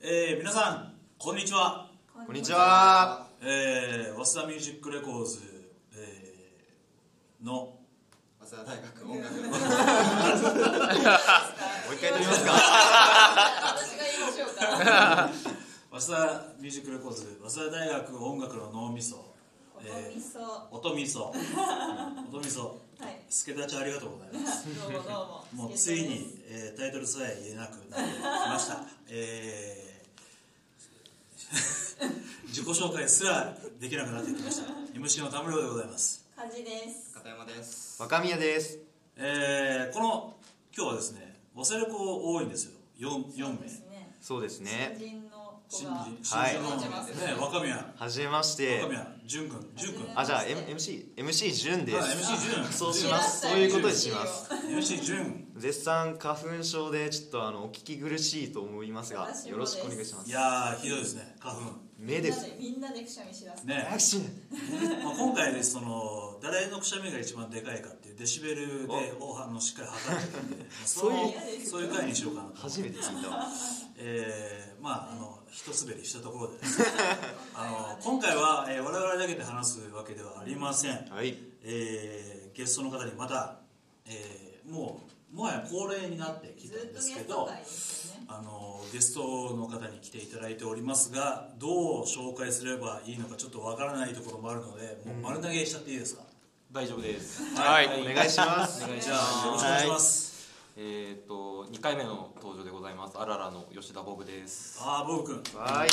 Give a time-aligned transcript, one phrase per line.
[0.00, 1.90] えー皆さんこんにちは、
[2.26, 3.26] こんにちは。
[3.42, 5.40] えー、早稲田ミュージックレコーズ、
[5.96, 7.74] えーの
[8.40, 9.40] 早稲田大学音楽の。
[9.42, 9.50] もう
[11.94, 12.52] 一回撮りますか。
[12.52, 15.30] 私が言いましょうか。
[16.00, 19.16] 早稲田ミュージックレコーズ早稲田大学音楽の脳みそ
[19.76, 19.88] お味
[20.20, 20.40] 噌。
[20.40, 21.32] は音みそ
[22.32, 23.32] 音みそ い。
[23.32, 25.64] 助立ちありがとうございますどうもどうも。
[25.68, 29.87] もうついに、えータイトルさえ言えなくなってきましたえー
[32.48, 37.12] 自己紹介すらできなくなってきました MC の田村でございます感じです。
[37.14, 38.00] 片山です。
[38.00, 38.78] 若宮です。
[39.16, 40.36] えーこの
[40.76, 44.14] 今日はですね忘れ子多いんですよ 4, 四名ですね。
[44.20, 44.96] そうですね。
[45.68, 46.48] 新人新が。
[46.48, 46.82] 人の、ね、
[47.38, 48.88] 若宮はじめまして若。
[48.88, 51.98] 宮淳君淳君あ、じゃあ、M、MC、MC 潤です。
[51.98, 53.40] はい MC 潤そうします。
[53.48, 54.50] そういうことにします。
[54.52, 60.30] MC 淳絶賛花粉症で、ちょっとあの、お聞き苦しいと思いますが私もで、すよろしくお願いします。
[60.30, 61.60] いやーひどいですね花粉
[61.98, 62.46] 目です。
[62.58, 63.64] みんなでくしゃみしだす。
[63.66, 64.18] ねアクシ
[65.02, 71.34] まあ、今回その誰のくしゃみが一番でかいかっていうデシベルでおあのしっかり測ってるんでまあその
[71.66, 73.48] そういう回にしようかなと初めて聞いたわ。
[73.98, 76.86] えーまああの一滑りしたところでですね
[77.54, 81.36] あの今回は、えー我々だけで話すわけではありません、はい。
[81.64, 83.60] えーゲストの方にまた、
[84.06, 85.00] えーも
[85.32, 87.48] うもはや恒例になってきたんですけど。
[88.30, 96.24] あのゲストの方に来ていただいておりますがどう紹介すればいいのかちょっとわからないところもあるのでもう丸投げしちゃっていいですか、
[96.70, 97.42] 大丈夫です。
[97.56, 97.86] はい。
[97.86, 98.84] お願いします。
[98.84, 100.27] お願いしじゃあよろしくお願いします、
[100.80, 103.18] えっ、と2回目の登場でございます。
[103.18, 104.78] あららの吉田ボブです。
[104.80, 105.88] ああボブ君はい。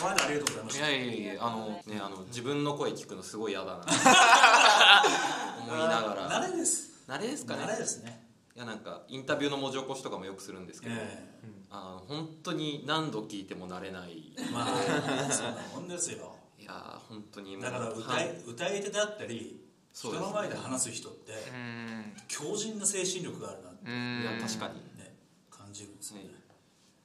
[0.00, 3.84] この間ありがとうございましたいやいやいやあのねあの自分の声聞くのすごい嫌だな。
[5.68, 6.30] 思いながら。
[6.30, 7.68] 慣れです慣れですかね慣。
[7.72, 8.26] れですね
[8.56, 14.34] いやなんかインタビューの文字起こしとかもよくするんですけど、えあの本当に何度聞いても慣れない。
[14.38, 22.12] えまあそんなもんですよいやー本当にもうだから歌はいい歌い手だったり人の前で話す人ってうん。
[22.28, 24.22] 強靭な精神力があるなってうん。
[24.22, 24.74] いや確かに。
[24.98, 25.14] ね
[25.50, 26.30] 感じるんですよね。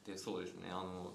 [0.06, 0.70] でそうですね。
[0.70, 1.12] あの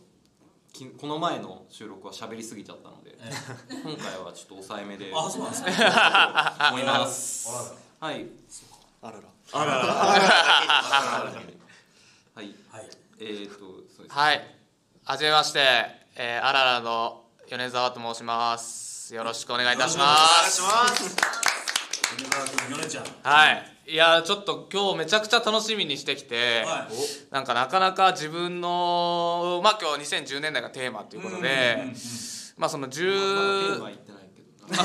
[0.72, 3.31] きこの前の収録は喋りすぎちゃったのでえ
[3.83, 6.69] 今回はちょっと抑えめでえあそうなんですか。
[6.71, 7.49] 思います。
[7.49, 8.12] あらら。
[8.12, 8.27] はい。
[9.03, 9.81] あらら。
[12.34, 12.55] はい。
[12.71, 12.91] はい。
[13.19, 14.56] えー、とそうですはい。
[15.05, 15.61] はじめまして、
[16.16, 19.15] えー、あららの米沢と申します。
[19.15, 21.50] よろしくお願いいたしまよろす
[23.22, 23.93] はい。
[23.93, 27.32] いやちょっと今日めちゃくちゃ楽しみにしてきて、はい。
[27.32, 31.97] なんかなかなか自分のまあ今日2010年代がテーマということで、うんうんうん
[32.56, 34.82] まあそのまだテー10マ言ってないけどな。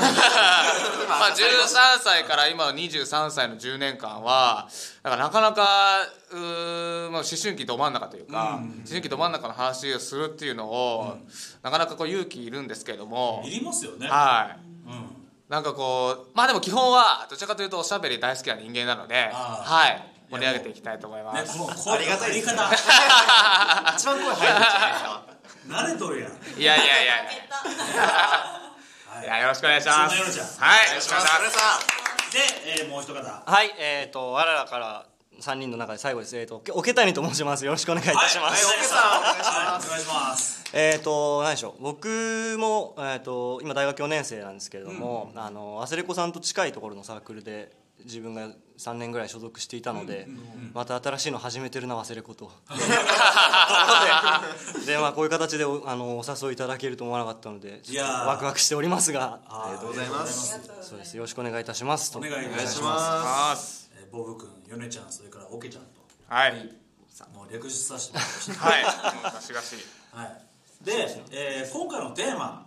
[1.08, 4.68] まあ13歳から今の23歳の10年間は
[5.02, 6.00] なんかなかなか
[6.30, 11.18] うーまあ思春期ど真ん中というか、うん思春期ど真ん中の話をするっていうのを、
[11.62, 13.42] なかなかこう勇気いるんですけれども。
[13.46, 14.08] いりますよね。
[14.08, 14.58] はい。
[14.60, 14.65] うん
[15.48, 20.16] なんかこうまあでも基本はどちらかというとおしゃべり大好きな人間なのであーはい。
[20.28, 22.50] 盛り上げていきたいと思いまねす、この声の入り方。
[23.94, 25.22] 一番声入るんじゃないですか。
[25.68, 26.32] 慣れとるやん。
[26.32, 27.14] いやいやいやいや。
[27.22, 28.06] 負けた。
[28.06, 29.24] はい。
[29.24, 29.98] いやよろしくお願いします。
[30.00, 30.46] そんなよろちゃん。
[30.46, 30.86] はい。
[30.86, 31.26] お願いします。
[32.32, 32.40] で、
[32.80, 33.52] えーもう一方。
[33.52, 35.06] はい、えっ、と、あららから
[35.40, 36.36] 3人の中で最後です。
[36.36, 37.64] えっ、と、おけたにと申します。
[37.64, 38.66] よろしくお願いいたします。
[38.66, 41.82] はい、お願いしますはいお願いしますえっ、と、何でしょう。
[41.82, 47.70] 僕も、えっ、と、今大学4年生なんですけれども、あの、アセレコさんと近いところのサークルで、
[48.04, 48.48] 自分が
[48.78, 50.28] 3年ぐらい所属していたので、
[50.74, 52.50] また新しいの始めてるな、忘れ子と。
[54.86, 60.60] で、でまあ、こういう形でおあのお誘いいただけると思わなかったので、ワクワクしておりますが、ありがとうございます。
[60.82, 61.16] そうです。
[61.16, 62.16] よろしくお願いいたします。
[62.16, 65.88] お願いいたしまますえーボブ君ヨネちゃんそれからオケちゃんと。
[66.28, 66.52] はい。
[67.34, 68.66] もう略述させてもらいました。
[68.66, 68.78] は
[69.12, 69.14] い。
[69.14, 69.76] もうガシガシ
[70.12, 70.92] はい、で、
[71.30, 72.66] えー今回のテーマ、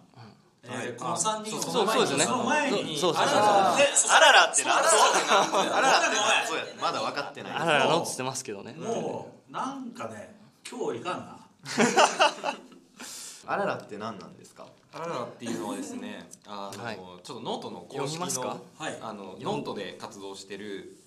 [0.63, 2.23] えーこの3人をそうそうですよね。
[2.25, 3.77] その前にそうそうそうあらら。
[3.77, 5.97] でそあららってなんだあらら。
[6.00, 7.51] ってそうや、まだ分かってない。
[7.53, 8.73] あららのっつってますけどね。
[8.73, 10.35] もうなんかね
[10.69, 11.38] 今日いかんな。
[13.47, 14.68] あららって何なんですか？
[14.94, 16.95] あららっていうのはですねあの、はい。
[17.24, 18.97] ちょっとノートの公式の,、はい。
[19.01, 20.97] あのノートで活動してる、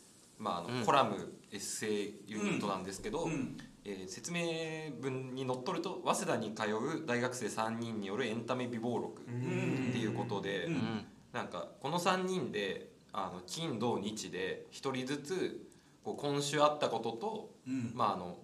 [0.42, 3.56] まああのコラムエッセイユニットなんですけど、うん。
[3.84, 11.04] えー説明文にのっとると早稲田に通う大学生3人によるエンタメ備忘録っていうことで、うん。
[11.32, 15.66] なんかこの3人であの金土日で1人ずつ
[16.04, 17.92] こう今週あったことと、うん。
[17.94, 18.38] まああの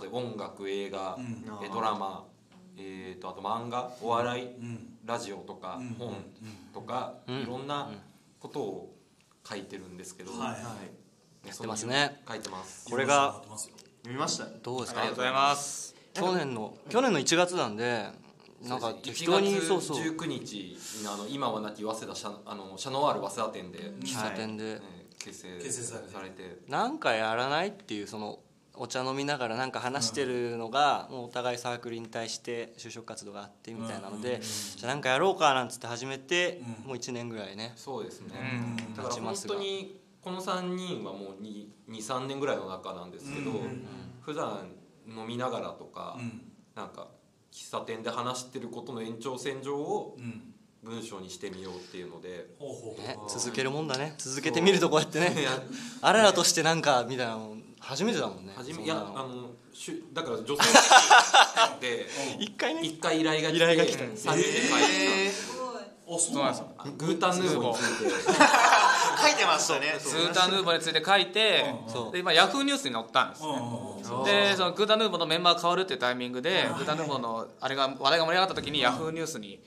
[0.00, 1.44] 例えば音楽映画、うん。
[1.62, 2.26] えドラマ、
[2.78, 4.96] えー、とあと漫画お笑い、うん。
[5.04, 5.88] ラジオとか、うん。
[5.98, 6.14] 本
[6.72, 7.40] とか、うん。
[7.42, 7.90] いろんな
[8.38, 8.96] ことを
[9.46, 10.40] 書いてるんですけど、はい。
[10.52, 11.00] はい
[11.44, 12.22] ねってますね。
[12.28, 12.86] 書いてます。
[12.90, 13.42] これが
[14.06, 14.46] 見ました。
[14.62, 15.00] どうですか？
[15.00, 15.94] ありがとうございます。
[16.12, 18.06] 去年の去年の1月なんで
[18.62, 19.96] なんか適当に1そうそう。
[19.96, 20.76] 月19日に
[21.06, 24.80] あの今はなき早稲田シャあのシャノワール早稲田店で、喫茶店で、ね
[25.18, 26.42] 結成結成されて。
[26.42, 26.58] て。
[26.68, 28.38] なんかやらないっていうその
[28.74, 36.88] お茶飲みながらなんか話してるのが、もうお互いサークルに対して就職活動があってみたいなので、じゃあなんかやろうかなんつって始めて、うん。
[36.88, 38.28] もう1年ぐらいねそうですね、
[38.88, 38.94] うん。
[38.94, 43.86] だから本当にこの3人はもう23年ぐらいの中なんですけど、うん。
[44.20, 44.68] 普段
[45.06, 46.42] 飲みながらとか、うん。
[46.74, 47.08] なんか
[47.52, 50.54] 喫茶店で話してることの延長線上をうん。
[50.82, 54.14] 文章にしてみようっていうので、ほうほうね続けるもんだね。
[54.16, 55.34] 続けてみるとこうやってね。
[56.00, 58.52] あれらとしてなんかみたいなの初めてだもんね。
[58.56, 60.62] 初めいやあのしゅだから女性
[61.80, 62.06] で
[62.40, 62.80] 一回ね。
[62.82, 64.04] 一回依頼が来て依頼が来た。
[64.04, 66.16] 3人ですごい。
[66.16, 68.32] あそうなんですかたグータンヌーボーについて
[69.20, 69.92] 書いてましたね。
[70.02, 71.64] グータンヌーボーについて書いて
[72.12, 73.44] で今ヤフーニュースに載ったんです。
[73.44, 73.50] うん。
[73.50, 79.60] うんうんでそのグータンヌーボーのメンバー変わるっていうタイミングでグータンヌーボーのあれが話題が盛り上がった時にヤフーニュースに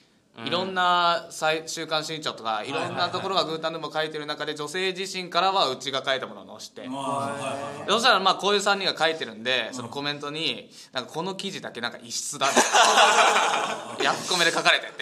[0.44, 2.70] いろんな最週刊新潮とかい。
[2.72, 6.82] ろんなところがグータンヌーボー書いてる中で女性自身からはうちが書いたものを載して
[7.88, 12.48] そしたらまあこういう3人が書いてるんでそのコメントになんかこの記事だけなんか異質だ
[14.02, 14.92] ヤフコメで書かれてて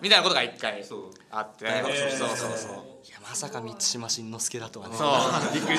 [0.00, 0.84] みたいなことが一回
[1.32, 2.16] あってえー。
[2.16, 4.96] そうそうそういやまさか満島真之介だとはね。
[4.96, 5.08] そう。
[5.08, 5.76] 完全に女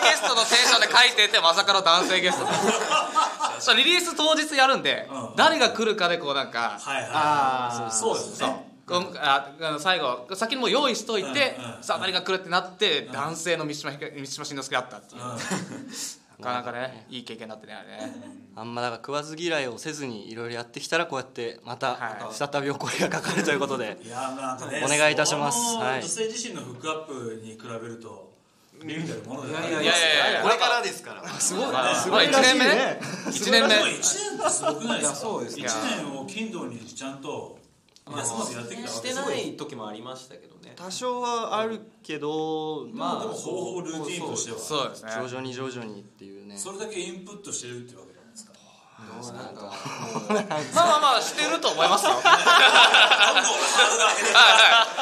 [0.00, 2.46] ゲストのテンションで書いててまさかの男性ゲスト
[3.60, 3.76] そう。
[3.76, 5.36] リリース当日やるんでうん。
[5.36, 8.48] 誰が来るかでこうなんかはいはいあそうですそう。
[8.48, 8.64] ね
[9.20, 15.20] ああの最後先にもう用意しといてうんうんさあ誰が来るってなって男性の三島三島真之介だったっていう。
[15.20, 15.36] な
[16.44, 18.12] かなかねいい経験だったねあれね。
[18.54, 22.34] あんまだから食わず嫌いをせずにいろいろやってきたらこうやってまたはい。
[22.34, 23.98] 再びお声がかかるということで。
[24.04, 25.76] いやなんかねお願いいたします。
[25.76, 26.00] はい。
[26.02, 28.32] 女性自身のフックアップに比べると
[28.84, 29.70] ビビたるものではない。
[29.70, 30.42] いやいやいやいや。
[30.42, 31.28] これからですから。
[31.28, 33.00] すごいまあすごい1年目らしいね。
[33.26, 33.68] 1年目。
[33.68, 35.68] でも1年ってすごくないですかいやそうです1ね
[36.02, 37.58] 年を金土にちゃんと
[38.16, 44.58] 休まずやってきたわしてけですない時もありましたけどね多少はあるけどままあでもほぼほぼルーティンとしては。
[44.58, 45.10] そうですね。
[45.10, 46.56] あ徐々に徐々にっていうね。
[46.56, 48.52] それだけインプットしてるってわけなんですか
[49.34, 52.12] なんかまあまあまあしてると思いますよ。
[52.22, 52.22] はい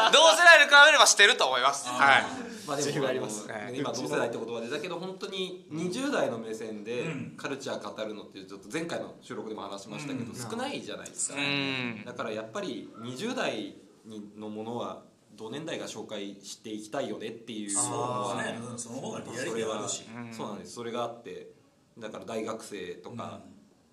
[0.01, 0.13] はい。
[0.13, 1.87] 同世代で比べればしてると思います。
[1.89, 2.25] はい。
[2.67, 3.47] まあでもあります。
[3.75, 4.71] 今同世代って言葉で。
[4.71, 7.35] だけど本当に20代の目線でうん。
[7.37, 10.51] カルチャー語るのってちょっと前回の収録でも話しましたけどうん。
[10.51, 11.37] 少ないじゃないですか。
[11.37, 12.03] うん。
[12.07, 13.77] だからやっぱり20代
[14.07, 15.03] にのものは
[15.37, 17.75] 同年代が紹介していきたいよねっていう。
[17.75, 18.67] のはそうですね。
[18.71, 20.05] うんその方がリアリティあるし。
[20.15, 20.33] うん。
[20.33, 20.73] そうなんです。
[20.73, 21.53] それがあって
[21.99, 23.41] だから大学生とか、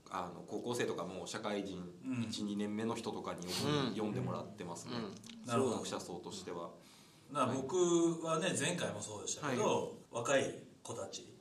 [0.10, 2.14] あの高校生とかもう社会人うん。
[2.24, 3.92] 12年目の人とかにうん。
[3.92, 5.48] 読んでもらってますね、うん。
[5.48, 6.70] なるほど読者層としては。
[7.32, 11.34] だから僕はね前回もそうでしたけど、若い子たち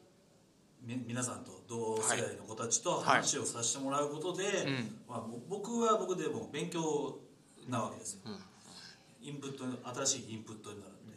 [0.84, 4.98] み皆さんと同世代の子たちと話をさせてもらうことで、ん。
[5.08, 7.20] まあ、僕は僕でもう勉強
[7.69, 8.20] なわけですよ、
[9.22, 9.64] インプット
[10.04, 11.14] 新しいインプットになるんで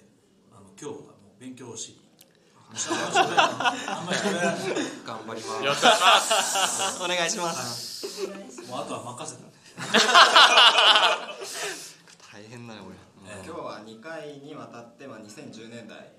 [0.53, 2.05] あの今日はもう勉強をしに。
[2.67, 4.19] あんまり
[5.05, 5.63] 頑張ります。
[5.63, 5.81] よろし
[6.97, 8.27] くお願いします。
[8.67, 9.43] もうあとは任せた。
[12.33, 12.95] 大変だよ俺。
[13.27, 16.13] え今日は2回にわたって、まあ、2010年代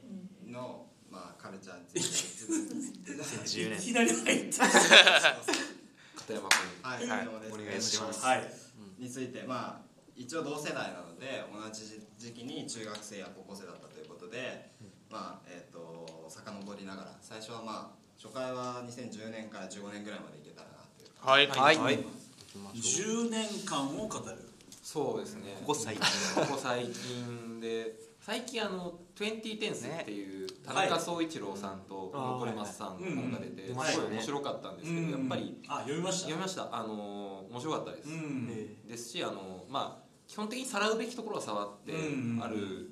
[0.47, 3.13] の、まあ、カルチャーについて。
[3.13, 3.79] 10年。
[3.79, 4.59] いきなり入って。
[4.59, 6.59] 片山君。
[6.83, 7.29] はい、はい。
[7.53, 8.25] お願いします。
[8.25, 8.53] はい。
[8.99, 9.86] についてまあ
[10.17, 14.71] 一応同世代なので同じ時期に中学生や高校生だったということで、
[15.11, 21.47] まあえっ、と遡りながら最初はまあ初回は2010年から15年ぐらいまでいけたらなというはい。
[21.49, 22.05] はい、はい。
[22.75, 24.37] 10年間を語る。
[24.83, 25.57] そうですね。
[25.61, 26.05] ここ最近。
[26.47, 28.07] ここ最近で。
[28.27, 33.77] 最近あの「20テンス」っていう田中総一郎さんと残りますさんの本が出てすうん。
[33.77, 36.19] ごい面白かったんですけどやっぱりあ読みました。
[36.23, 36.75] 読みました。
[36.75, 38.09] あの面白かったです。
[38.09, 38.47] うん。
[38.85, 41.97] ですしあのまあ基本的にさらうべきところは触ってう
[42.37, 42.91] んある。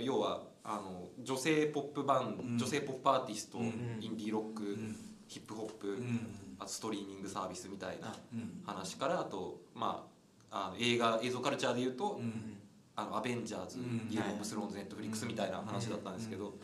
[0.00, 2.58] 要はあの女性ポップバンド、うん。
[2.58, 3.98] 女性ポップアーティスト、うん。
[4.00, 4.96] インディーロック、ん。
[5.26, 6.26] ヒップホップ、うん。
[6.58, 8.62] あとストリーミングサービスみたいなうん。
[8.64, 10.06] 話からあとま
[10.50, 12.58] ああの映画映像カルチャーでいうと、うん。
[12.94, 14.08] あのアベンジャーズ、うん。
[14.10, 16.54] ゲームオブスローンズネットフリックスみたいな話だったんですけど、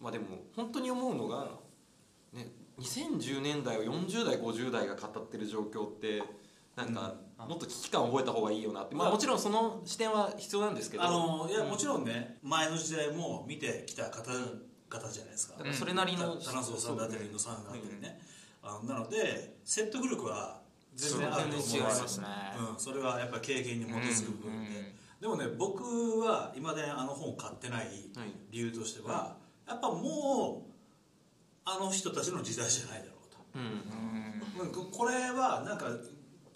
[0.00, 1.48] まあでも本当に思うのが、
[2.32, 6.22] ね、2010年代を40代50代が語ってる状況って
[6.76, 7.14] なんか
[7.44, 11.04] もっと危機感を覚えた方がいいよなって、まあ、もちろんその視点は必要なんですけど。
[11.04, 15.54] あのいやもちろんね前の時代も見てきた方々じゃないですか。
[15.58, 18.20] だからそれなりの、田中さんだったり野さんだったりね。
[18.62, 20.60] あのなので説得力は
[20.94, 21.84] 全然あると思うんですよ。
[22.22, 22.28] ね。
[22.72, 24.96] うん、それはやっぱ経験に基づく部分で。
[25.20, 27.86] でもね僕は今であの本を買ってない
[28.50, 30.72] 理由としてはやっぱもう
[31.64, 33.38] あの人たちの時代じゃないだろうと。
[33.54, 34.68] うん。
[34.68, 34.90] うん。
[34.90, 35.86] これはなんか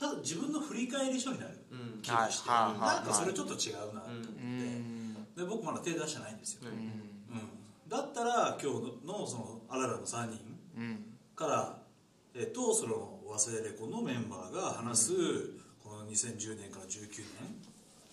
[0.01, 2.01] ただ自分の振り返り書になるうん。
[2.01, 2.97] 気がして、はいはいはい。
[2.97, 5.15] なんかそれちょっと違うなと思って、うん。
[5.37, 7.37] で僕まだ手出してないんですよ、うん。
[7.37, 7.49] うん。
[7.87, 10.41] だったら今日のそのあららの3人
[10.79, 11.05] うん。
[11.37, 11.83] から、
[12.35, 15.13] えっとその忘れレコのメンバーが話す、
[15.85, 17.51] この2010年から19年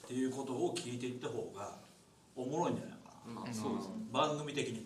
[0.06, 1.77] っていうことを聞いていった方が
[2.36, 2.98] おもろいんじゃないか
[3.34, 3.94] まあそうですね。
[4.12, 4.86] な番組的に。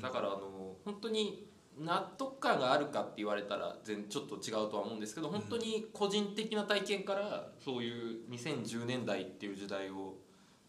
[0.00, 1.46] だからあの本当に
[1.84, 10.14] 納得感があるかって言われたら全ちょっと違うとは思うんですけど本当に個人的な体験からそういう2010年代っていう時代を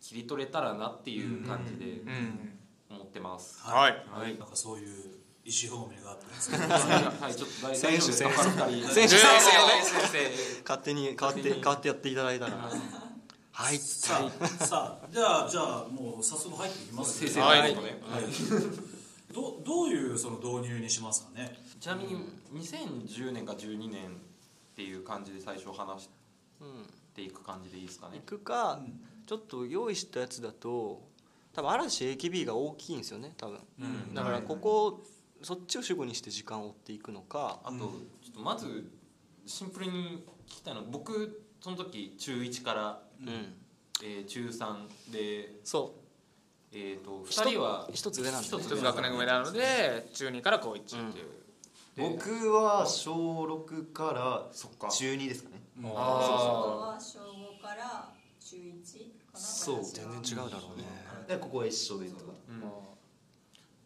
[0.01, 2.59] 切り取れたらなっていう感じでうん。
[2.93, 3.61] 思ってます。
[3.63, 4.05] はい。
[4.09, 4.87] はい、なんかそういう
[5.45, 6.63] 意思表明があったんですけど。
[6.69, 8.23] はい、ちょっと大選手大丈夫です。
[8.23, 9.09] か二人選手。
[9.09, 9.51] 先先
[10.11, 12.71] 生勝手に変わって変わってやっていただいたら。
[13.51, 13.77] はい。
[13.77, 17.59] さあさあじゃあじゃあもう早速入っていきます先生はい。
[17.59, 17.73] はい
[19.33, 21.57] どどういうその導入にしますかね？
[21.79, 22.17] ちなみに
[22.53, 24.09] 2010年か12年っ
[24.75, 26.09] ていう感じで最初話し
[26.61, 26.67] うん
[27.13, 28.17] ていく感じでいいですかね？
[28.19, 28.79] 行くか
[29.25, 31.01] ちょっと用意したやつだと
[31.53, 33.59] 多分嵐 AKB が大きいんですよね多分。
[33.79, 34.13] うん。
[34.13, 35.03] だからここ
[35.41, 37.59] そっちを主語にして時間を追っていくのか。
[37.63, 37.87] あとちょ
[38.31, 38.89] っとまず
[39.45, 43.53] シンプルに聞きたいのは僕その時中1から、うん。
[44.03, 45.95] えー中3で、そ
[46.75, 51.27] えー、とう2人は一つ上なんで一つ一つ学年上なので中2から高1っていう、
[51.95, 53.13] 僕は小
[53.43, 54.89] 6からそっか。
[54.89, 55.61] 中2ですかね。
[55.83, 58.61] ああは小5から中1
[59.31, 59.39] かな。
[59.39, 59.83] そう。
[59.83, 60.83] 全然違うだろうね。
[61.27, 62.33] でここは一緒でとか。
[62.49, 62.61] うん。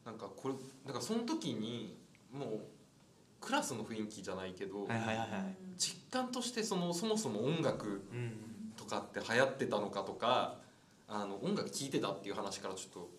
[0.05, 0.53] なんかこれ
[0.85, 1.97] だからその時に
[2.31, 2.59] もう
[3.41, 5.29] クラスの雰囲気じゃないけど、はいはいはいはい。
[5.77, 8.47] 実感としてそのそもそも音楽うん。
[8.77, 10.55] とかって流行ってたのかとか
[11.07, 13.09] あの音楽聴いてたっていう話からちょっと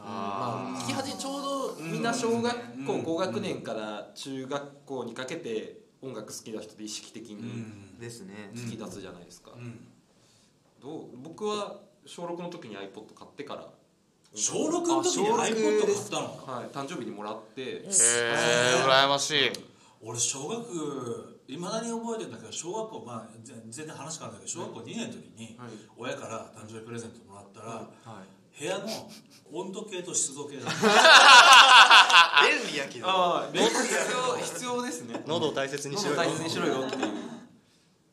[0.00, 7.64] まあ、聞き始めちょうどみんな小学校うん高学年から中学校にかけて音楽好きな人で意識的に
[7.98, 8.50] ですね。
[8.54, 9.88] 突き出すじゃないですか、うん。
[10.80, 13.68] どう僕は小6の時に iPod 買ってから
[14.34, 19.50] 小6の時に iPod 買ったのはい誕生日にもらってえー、羨ましい。
[20.00, 25.70] 俺小学いまだに覚えてるんだけど小学校まあぜ全然話変わるんだけど小学校2年の時にはい。
[25.96, 28.60] 親から誕生日プレゼントもらったらはい。
[28.60, 28.86] 部屋の
[29.52, 30.70] 温度計と湿度計だ便
[32.72, 33.06] 利やけど。
[33.08, 35.22] ああ 必要必要ですね。
[35.26, 36.16] 喉を大切にしろよ。
[36.16, 37.08] 大切にしろよっていう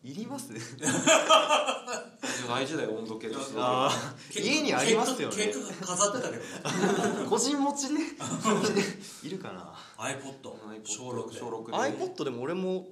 [0.04, 0.50] いります？
[2.48, 3.52] 大事だよ温度計とし
[4.34, 5.52] て家にありますよね。
[5.84, 6.44] 飾ってたけど。
[7.28, 7.96] 個人持ちで
[9.28, 11.40] いるかな？iPod 小6で。
[11.40, 11.74] 小6で。
[11.98, 12.86] iPod でも俺も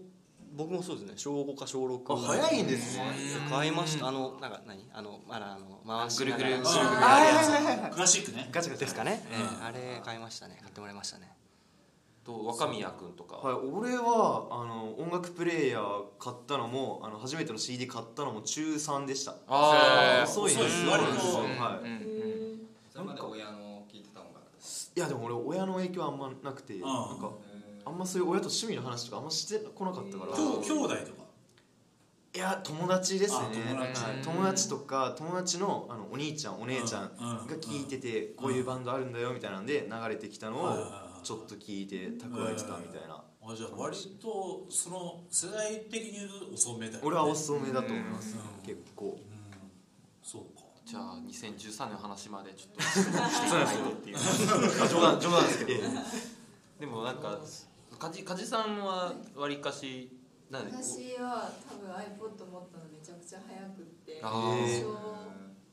[0.55, 1.13] 僕もそうですね。
[1.15, 3.03] 小5か小6あ早いんですね。
[3.49, 4.07] 買いました。
[4.07, 4.87] あのなんか何？
[4.93, 6.69] あのまだあの回しぐるぐるぐるぐる。
[6.69, 7.91] あはいはいはいはい。
[7.91, 8.49] クラシックね。
[8.51, 9.23] ガチャガチャですかね、
[9.61, 10.57] あれ買いましたね。
[10.61, 11.31] 買ってもらいましたね。
[12.23, 13.51] と若宮君とか、は？
[13.51, 19.35] い、俺はあの音楽プレイヤー買ったのもあの初めての CD 買ったのも中3でした。
[19.47, 20.23] あー。
[20.23, 20.91] 遅いんですよ。
[20.91, 21.89] 遅いそうなんですようんはい。
[21.89, 22.13] うん
[22.93, 24.45] それまで親の聞いてた音楽
[24.95, 27.31] いやでも俺親の影響あんまなくてんなんか
[27.85, 30.33] あんまそういう親と趣味の話とかあんましてこなかったから。
[30.33, 31.23] きょ兄弟とか？
[32.35, 33.37] いや友達ですね。
[33.39, 34.03] あ友達。
[34.03, 37.47] はい友達とか友達のあのお兄ちゃんお姉ちゃんうん。
[37.47, 40.77] が聞いててこういうバンドあるんだよみたいなんで流れてきたのを
[41.23, 43.23] ちょっと聞いて蓄えてたみたいな。
[43.45, 46.99] あじゃあ割とその世代的に言うと遅めだよね。
[47.03, 48.35] 俺は遅めだと思います。
[48.35, 48.65] うん。
[48.65, 49.19] 結構。
[50.23, 50.63] そうか。
[50.85, 54.17] じゃあ2013年の話までちょっと そうなんですよっていう。
[54.89, 55.81] 冗談冗談ですけど。
[56.79, 57.39] でもなんか
[58.03, 60.11] 梶梶さんはわりかし
[60.49, 60.71] なんで？
[60.75, 64.19] 私は多分 iPod 持ったのめちゃくちゃ早くって。
[64.21, 64.81] あー。
[64.81, 64.91] 小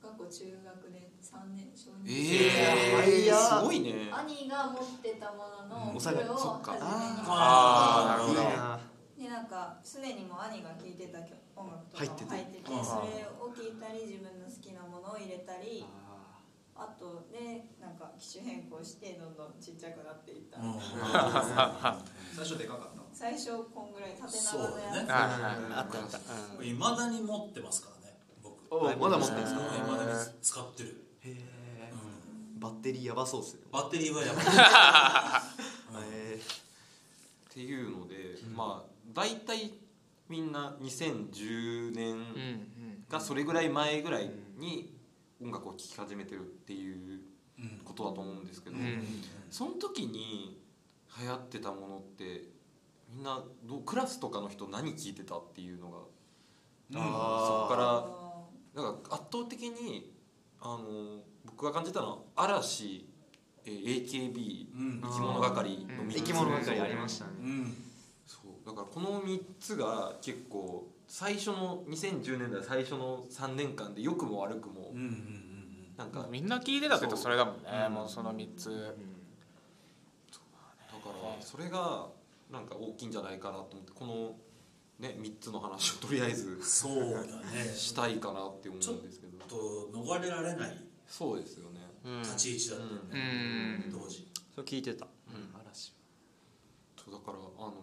[0.00, 2.14] 学校中学年3年小2え
[2.46, 4.08] え早っすごいね。
[4.12, 6.72] 兄が持ってたもののそれをそっか。
[6.72, 8.40] 初めにあーなるほど。
[9.20, 11.18] でなんか常にも兄が聴いてた
[11.56, 12.84] 音楽とか入ってても入っててうん。
[12.84, 15.84] それを聴いたり自分の好きなものを入れたり
[16.80, 20.75] あとでなんか機種変更してどんどんちっちゃくなっていった、うん。
[22.34, 23.04] 最初でかかったの？
[23.12, 25.12] 最初こんぐらい縦長のやつ、だね。
[25.12, 26.18] はいはいあったあった、
[26.58, 26.62] う。
[26.62, 28.75] んいまだに持ってますからね僕。
[28.75, 29.42] おまだ持ってるん。
[29.42, 30.10] ですかいまだに
[30.40, 31.92] 使ってる、へえ
[32.54, 32.60] うん。
[32.60, 34.46] バッテリーやばそうっすねバッテリーはやばい。
[36.16, 39.75] へっていうので、まあ大体
[40.28, 44.99] みんな2010年うんがそれぐらい前ぐらいに
[45.42, 47.20] 音楽を聴き始めてるっていう
[47.59, 47.80] うん。
[47.85, 48.85] ことだと思うんですけど、うん。
[48.85, 49.04] うん
[49.50, 50.61] その時に
[51.20, 52.44] 流行ってたものって
[53.12, 56.00] みんなどうクラスとかの人何聴いてたっていうのがー。
[56.94, 57.76] そあこか
[58.76, 60.12] らあなんか圧倒的に
[60.61, 63.06] あの僕が感じたのは嵐
[63.66, 65.00] えー AKB うん。
[65.02, 67.30] 生き物係のー3つ生き物係ありましたね。
[67.40, 67.75] うん。
[68.64, 77.88] だからこの3つが結構最初の2010年代最初の3年間で良くも悪くもうんうんうんなんかみんな聞いてたって言うとそれだもんね。
[77.90, 78.70] もうその3つ。
[78.70, 78.76] だ
[80.98, 82.08] からそれが
[82.48, 84.38] なんか大きいんじゃないかなと思ってこの
[85.00, 87.74] ね3つの話をとりあえずうんそうだね。
[87.74, 89.44] したいかなって思うんですけど。
[89.46, 91.80] と逃れられないそうですよね。
[92.04, 92.22] うん。
[92.22, 93.92] 立ち位置だったようねん。
[93.92, 94.28] 当時。
[94.54, 95.08] そう聞いてた。
[95.60, 95.92] 嵐
[97.04, 97.74] そうだからあの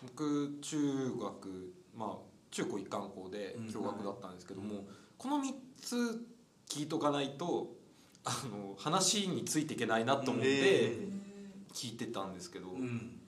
[0.00, 2.16] 僕中学まあ
[2.50, 3.72] 中高一貫校でうん。
[3.72, 4.86] 共学だったんですけども、
[5.18, 6.26] この3つ
[6.68, 7.76] 聞いとかないと
[8.24, 10.96] あの話についていけないなと思って
[11.74, 13.20] 聞いてたんですけど、うん。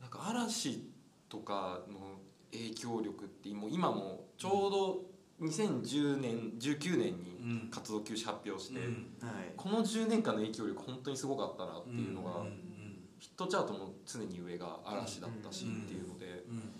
[0.00, 0.88] なんか嵐
[1.28, 2.20] とかの
[2.52, 4.70] 影響力ってもう今もちょう
[5.42, 7.68] ど2010年19年にうん。
[7.70, 9.12] 活動休止発表して、うん。
[9.20, 9.52] はい。
[9.56, 12.52] この10年間の影響力本当にすごかったなっていうのが、うん。
[13.18, 16.72] ヒットチャートも常に上が嵐だったしっていうので、うん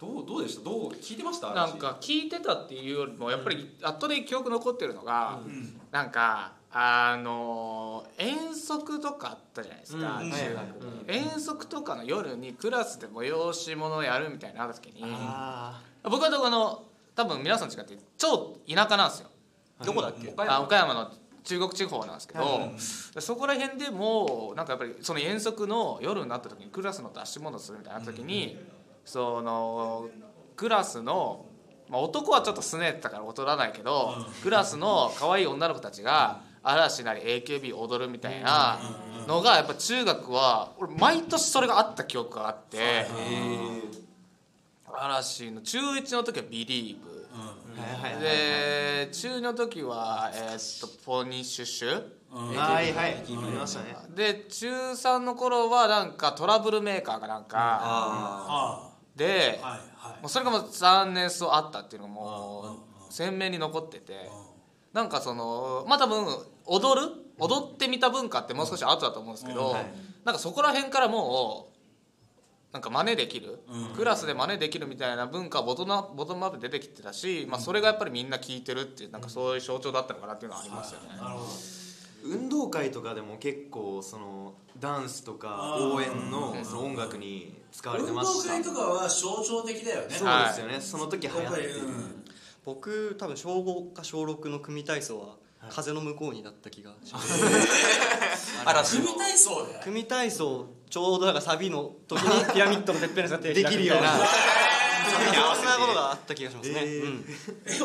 [0.00, 0.64] どうどうでした？
[0.64, 1.52] どう聞いてました？
[1.52, 2.26] なんか聞。
[2.26, 5.52] いてたっていうよりもやっぱり後で記憶残ってるのがうん。
[5.52, 10.30] うんなんかあの遠足とかあったじゃないですかうん。
[10.30, 10.62] 中学はいは
[11.14, 16.84] いに遠足とかの夜にクラスで催し物をやるみたいなのあった時にあ僕はあの
[17.16, 19.30] 多分皆さん違って超田舎なんですよ。
[19.84, 20.32] どこだっけ？
[20.36, 21.10] あ岡山岡山の
[21.44, 22.70] 中国地方なんですけど、はい
[23.14, 28.58] でそこら辺でもなんかやっぱりその遠足の夜になった時にクラスの出し物するみたいにな時に、
[29.08, 30.10] その
[30.54, 31.46] クラスの、
[31.88, 38.78] まあ、男はちょっとすねてたから踊らないけど、クラスの可愛い女の子たちが嵐なり AKB 踊るみたいな
[39.26, 43.06] のがやっぱ中学は俺毎年それがあった記憶があって
[44.92, 46.98] 嵐の中1の時は「Believe」
[47.78, 52.04] はいはいはいで中2の時は、えーっとポニッシュシュ。
[52.30, 52.48] うん。
[52.56, 53.24] はいはい。
[54.14, 58.87] で中3の頃はなんかトラブルメーカーがなんかああ
[59.18, 60.22] であはいはい。
[60.22, 62.78] もうそれがもう3年層あったっていうのがも
[63.10, 64.30] う鮮明に残ってて
[64.94, 66.26] なんかそのまあ多分
[66.64, 67.12] 踊る？
[67.38, 69.86] 踊ってみた文化ってもう少し後だと思うんですけどはい。
[70.24, 73.60] なんかそこら辺からもうなんか真似できる？
[73.68, 73.96] うん。
[73.96, 81.08] クラスで真似できるみたいな文化はボトムアボトムアップで出てきてたしまあそれがやっぱりみんな聞いてるっていうなんかそういう象徴だったのかなっていうのはありますよね。
[81.16, 81.44] なるほど
[82.24, 88.48] 運動会とかでも結構そのダンスとか応援のその音楽に使われて運ました。
[88.48, 90.14] 動会とかは象徴的だよね。
[90.14, 90.80] そうですよね。
[90.80, 91.78] その時流行やってる。
[91.80, 92.24] うん
[92.64, 95.36] 僕多分小5か小6の組体操は
[95.70, 97.42] 風の向こうにだった気がします。
[98.66, 99.80] 嵐組体操で。
[99.82, 104.10] 組体操ちょうどなんかサビの時にピラミッドのてっぺんに座ってできるような
[105.10, 107.02] そんなことがあった気がしますね、えー。
[107.04, 107.24] うん。
[107.66, 107.80] え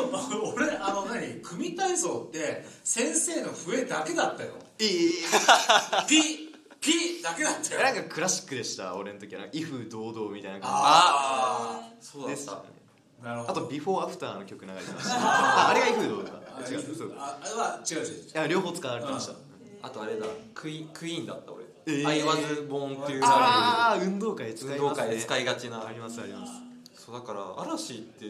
[0.54, 1.40] 俺あの何？
[1.42, 4.50] 組体操って先生の笛だけだったよ。
[4.78, 5.12] いいいい。
[6.08, 6.20] ピ
[6.80, 7.80] ピだけだったよ。
[7.82, 8.94] なんかクラシックでした？
[8.94, 9.46] 俺の時は。
[9.52, 12.36] 威風堂々みたいな感あそうだった。
[12.36, 12.52] じでした。
[12.56, 12.58] ね
[13.22, 13.52] あなるほど。
[13.52, 15.14] あとビフォーアフターの曲流れてました。
[15.16, 17.14] ああれが威風堂々かあ違うそう。
[17.18, 18.42] ああれは違う違う。
[18.42, 19.32] 違う両方使われてました。
[19.82, 20.26] あとあれだ。
[20.54, 21.64] クイクイーンだった俺。
[21.86, 22.06] えー。
[22.08, 24.88] I was born っていうああ運動会で使いますね。
[24.88, 25.86] 運動会で使いがちな。
[25.86, 26.52] ありますあります
[27.04, 28.26] そうだから嵐って、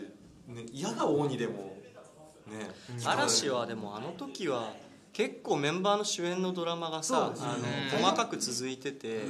[0.48, 1.76] ね、嫌な王にでも
[2.48, 2.68] ね
[3.04, 4.72] 嵐はでもあの時は
[5.12, 7.56] 結構メンバーの主演のドラマがさ、あ
[7.92, 9.20] の細かく続いてて、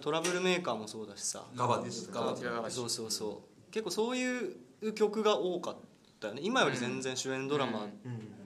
[0.00, 1.42] トラブルメーカーもそうだしさ。
[1.56, 3.72] ガバでしたガバガバそうそうそう。
[3.72, 5.76] 結構そういう曲が多かっ
[6.20, 6.42] たよね。
[6.44, 7.88] 今より全然主演ドラマ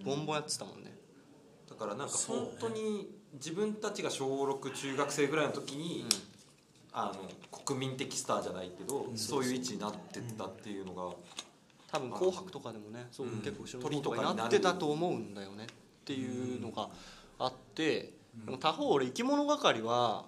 [0.06, 0.96] ボンボンやってたもんね、
[1.68, 6.06] だからなんか本当に自分たちが小6中学生ぐらいの時に、
[6.96, 11.12] あの国民的スターじゃないけど、そういう位置になってったっていうのが、
[11.90, 15.68] 多分「紅白」とかでもねそう、うん結構後ろ鳥の方ととかになってたと思うんだよねっ
[16.04, 16.88] ていうのが
[17.40, 18.12] あって、
[18.44, 20.26] でも他方俺生き物係は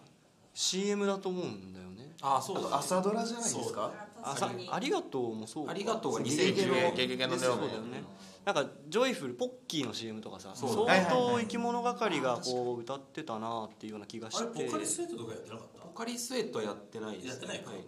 [0.55, 2.12] CM だと思うんだよね。
[2.20, 3.92] ああそうだ、ね、朝ドラじゃないですか？
[4.22, 4.68] あさ確かに。
[4.72, 5.70] ありがとうもそうか。
[5.70, 6.94] ありがとうがそう2010年。
[6.96, 8.02] ゲゲゲのネオそうだよね
[8.44, 17.70] なんかジョイフルポッキーの CM とかさそう相当生き物係がこう歌ってたなっていうような気があしてれポカリスエットとかやってなかったポカリスエットはやってないです、やってないか。
[17.70, 17.80] はい、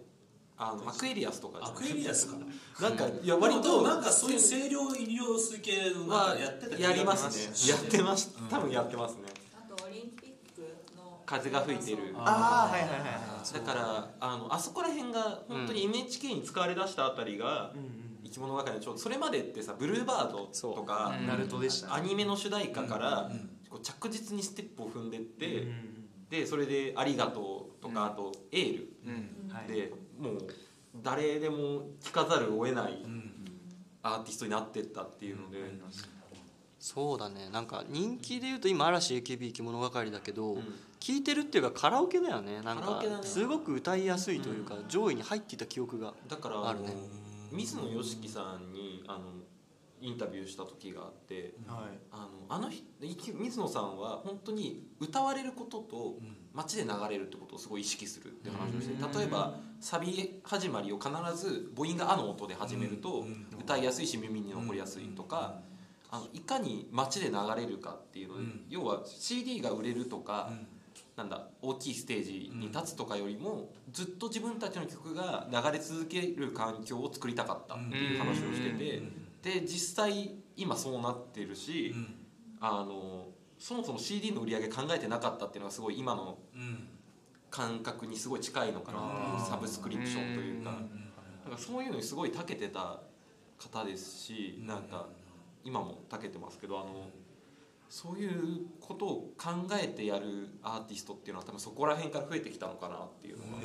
[0.57, 1.59] あのアクエリアスとか。
[1.61, 2.89] アクエリアスかな。
[2.89, 2.97] ん。
[2.97, 7.71] かいや割割ととなんかそういう清涼飲料水系のなんはかやってたやりますね。
[7.71, 9.21] やってました多分やってますね。
[9.53, 10.61] あとオリンピック
[10.97, 11.21] の。
[11.25, 12.15] 風が吹いてる。
[12.17, 17.73] ああはいはいはいだからあのあそこら辺が本当に NHK に使われだしたあたりが、
[18.25, 21.23] 生き物係のちょうどそれまでってさブルーバードとか、う。
[21.23, 25.67] んナルトでしたアニメの主題歌から、うんこう着実にステップを踏んでって、
[26.29, 29.67] でそれで「ありがとう」とか、あと「エールうん」はい。
[29.67, 30.47] でもう
[31.01, 33.33] 誰でも聴かざるを得ないうん
[34.01, 35.57] アーティストになってったっていうので、
[36.79, 37.49] そうだね。
[37.49, 40.63] なんか人気でいうと今嵐 AKB 生き物係だけど、ん。
[40.99, 42.61] 聴いてるっていうかカラオケだよね。
[42.61, 43.23] なんかカラオケだね。
[43.23, 46.93] すごく歌いやすいというか、上位に入っていた記憶がだからあるね
[47.51, 49.23] 水野良樹さんにあの
[50.01, 51.99] インタビューした時があってはい。
[52.11, 56.17] あのあの人水野さんは本当に歌われることと
[56.53, 63.25] 街で流れるってことをすごい意識するって話をして例えばサビ始まりを必ず母音が「あ」の音で始めると
[63.59, 65.61] 歌いやすいし耳に残りやすいとか
[66.11, 68.65] あのいかに街で流れるかっていうのでうん。
[68.69, 70.67] 要は CD が売れるとかうん。
[71.15, 79.03] なんだ大きいステージに立つとかよりもずっと自分たちの曲が流れ続ける環境を作りたかったっていう話をしてて
[79.41, 82.15] で実際今そうなってるしうん。
[82.61, 86.87] あのそもそも CD の売り上げ考えてなかったっていうのがすごい今のうん。
[87.49, 90.71] 感覚にすごい近いのかなっていうサブスクリプションというか。
[90.71, 92.99] なんかそういうのにすごい長けてた
[93.57, 95.07] 方ですしなんか
[95.63, 97.07] 今も長けてますけどあの
[97.89, 99.49] そういうことを考
[99.81, 103.59] えてやるアーティストっていうのは多分そこら辺から増えてきたのかなっていうのは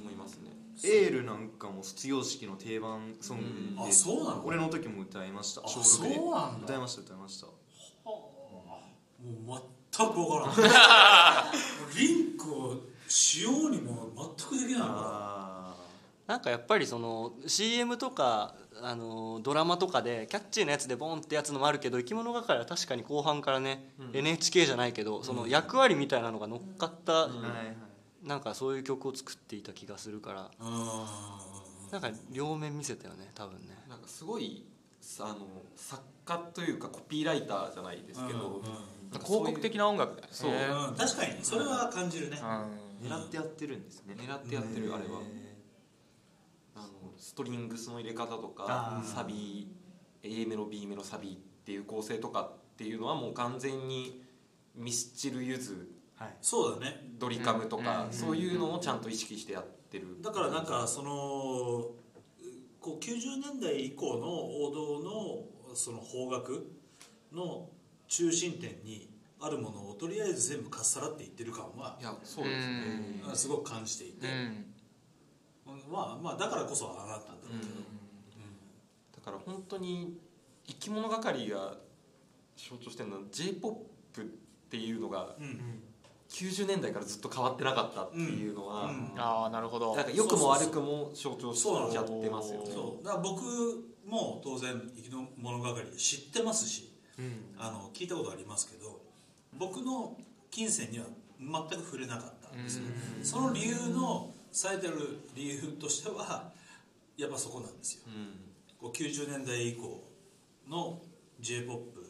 [0.00, 0.50] 思いますね。
[0.82, 3.76] エールなんかも卒業式の定番ソングうん。
[3.76, 4.42] であそうなの？
[4.44, 5.62] 俺の時も歌いました。
[5.64, 6.14] あ小6で。
[6.16, 6.64] そうなんだ。
[6.64, 7.46] 歌いました歌いました。
[7.46, 7.52] も
[9.22, 9.62] う
[9.96, 11.52] 全く分からん。
[11.96, 12.76] リンクを
[13.08, 15.74] しようにも全くできないのかあ
[16.26, 27.76] なんかやっぱりその CM とかあのドラマとかでキャッチーなやつでボンってやつのもあるけど生き物係は確かに後半からね、NHK じゃないけどその役割みたいなのが乗っかった、あはいはい
[28.24, 30.40] なんかそういう曲を作っていた気がするから。
[30.42, 30.48] な
[31.92, 32.00] うん。
[32.00, 33.84] か両面見せたよね多分ね。
[33.88, 34.64] なんかすごい
[35.20, 38.62] あの作家というかコピーライターじゃないですけど、うんうん
[39.14, 40.32] 広告的な音楽だよね。
[40.32, 40.50] そう。
[40.50, 40.96] うん。
[40.96, 42.38] 確かにそれは感じるね。
[42.42, 43.08] うん。
[43.08, 44.16] 狙ってやってるんですね。
[44.18, 45.20] 狙ってやってるあれは。
[46.74, 49.68] あのストリングスの入れ方とかサビ
[50.24, 54.22] A メロ B メロサビっていう構成とかっていうのはもう完全に
[54.74, 56.36] ミスチルユズはい。
[56.40, 57.14] そうだね。
[57.18, 58.12] ドリカムとか、うん。
[58.12, 60.22] そういうのをちゃんと意識してやってる。
[60.22, 61.10] だからなんかその
[62.80, 65.00] こう90年代以降の王道
[65.70, 66.70] のその邦楽
[67.32, 67.68] の
[68.08, 73.36] 中心点にあるものをとりあえず全部かっさらっていってる感はいやそうですね、うん。
[73.36, 74.66] すごく感じていて、うん。
[75.90, 77.72] まあまあだからこそああなったんだろうけど、
[79.16, 80.18] だから本当に
[80.66, 81.74] 生き物係が
[82.56, 84.24] 象徴してるのは j p o p っ
[84.70, 85.82] ていうのがうん
[86.34, 89.12] 90年代からずっと変わってなかったっていうのは、うん。
[89.16, 89.94] ああなるほど。
[89.94, 92.70] なんか良くも悪くも象徴しちゃってますよね。
[92.72, 93.04] そう。
[93.04, 93.42] だから僕
[94.04, 97.54] も当然生き物係で知ってますしうん。
[97.56, 99.00] あの聞いたことありますけど
[99.56, 100.16] 僕の
[100.50, 101.06] 金銭には
[101.38, 102.84] 全く触れなかったんですよ
[103.22, 106.52] その理由の最たる理由としては
[107.16, 108.02] やっぱそこなんですよ。
[108.08, 108.34] うん。
[108.80, 110.02] こう90年代以降
[110.68, 111.00] の
[111.40, 112.00] j p o p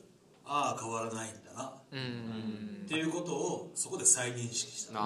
[0.46, 1.72] ああ変わらないんだな。
[1.92, 2.82] うん。
[2.84, 5.00] っていうことをそこで再認識した。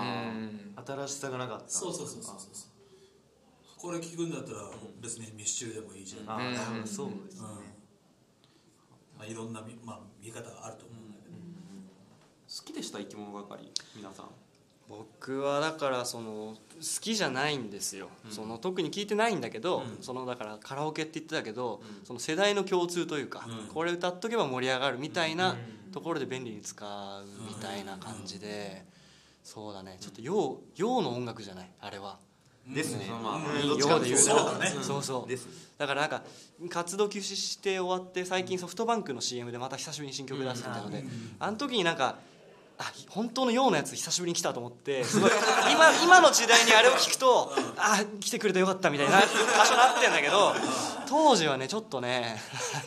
[0.87, 1.69] 新しさがなかった。
[1.69, 2.69] そうそうそうそうそう。
[3.79, 7.47] これ聞くんだったら別にミスチルでもいいじゃん、あうんーそうですね。
[9.17, 14.27] まあ、いろんな見,、まあ、見方があると思うんだけど、好きでした生き物係皆さん
[14.89, 16.57] 僕はだからその好
[17.01, 20.03] きじゃないんですよ、その特に聞いてないんだけど、うん。
[20.03, 22.05] そのだからカラオケって言ってたけど、うん。
[22.07, 23.67] その世代の共通というか、うん。
[23.69, 25.93] これ歌っとけば盛り上がるみたいなうん。
[25.93, 28.85] ところで便利に使うみたいな感じで、
[29.43, 29.97] そうだね。
[30.01, 32.19] ちょっと洋洋の音楽じゃないあれは。
[32.67, 33.07] ですね。
[33.11, 35.29] まあようで言うならそうそうそう。
[35.29, 35.49] です。
[35.79, 36.23] だからなんか
[36.69, 41.03] 活動休止して終わって最近ソフトバンクの CM でまた久しぶりに新曲出すみたので、
[41.39, 42.17] あの時になんか
[42.81, 45.31] あ本当のようなやつ久しぶりに来たと思ってすごい
[45.73, 49.21] 今今の時代にあれを聞くとあ来てくれてよかったみたいな場
[49.67, 50.55] 所になってんだけど
[51.09, 52.37] 当時はねちょっとね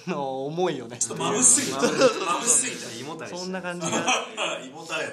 [0.08, 0.98] あの重いよね。
[0.98, 3.98] ちょっと眩しすぎた眩しすぎた胃もたれそんな感じが。
[4.64, 5.12] 胃もたれね、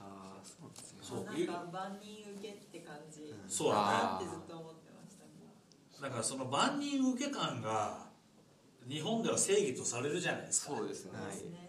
[0.00, 0.98] あーそうですね。
[1.02, 1.24] そう。
[1.24, 3.34] なんか万人受けって感じ。
[3.48, 5.30] そうだあってずっと思ってましたね
[6.00, 8.06] だからその万人受け感が
[8.88, 10.76] 日本では正義とされるじゃないですか。
[10.76, 11.12] そうですね。
[11.26, 11.59] ですね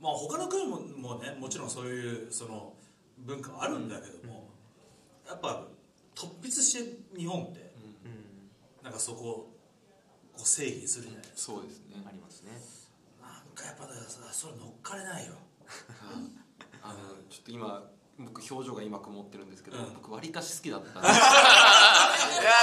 [0.00, 2.74] まあ他の国ももねもちろんそういうその
[3.18, 4.50] 文化はあるんだけども、
[5.26, 5.66] やっぱ
[6.14, 7.72] 突筆して日本って
[8.04, 8.82] うん。
[8.82, 9.52] なんかそこを
[10.32, 11.52] こう正義にするじゃないですか。
[11.52, 12.02] そうですね。
[12.06, 12.52] ありますね。
[13.20, 15.34] なんかやっぱだからさそれ乗っかれないよ。
[16.82, 16.94] あの
[17.28, 19.94] ちょっと今僕表情が今曇ってるんですけど、うん。
[19.94, 21.08] 僕わりかし好きだったんで。
[21.08, 21.18] いや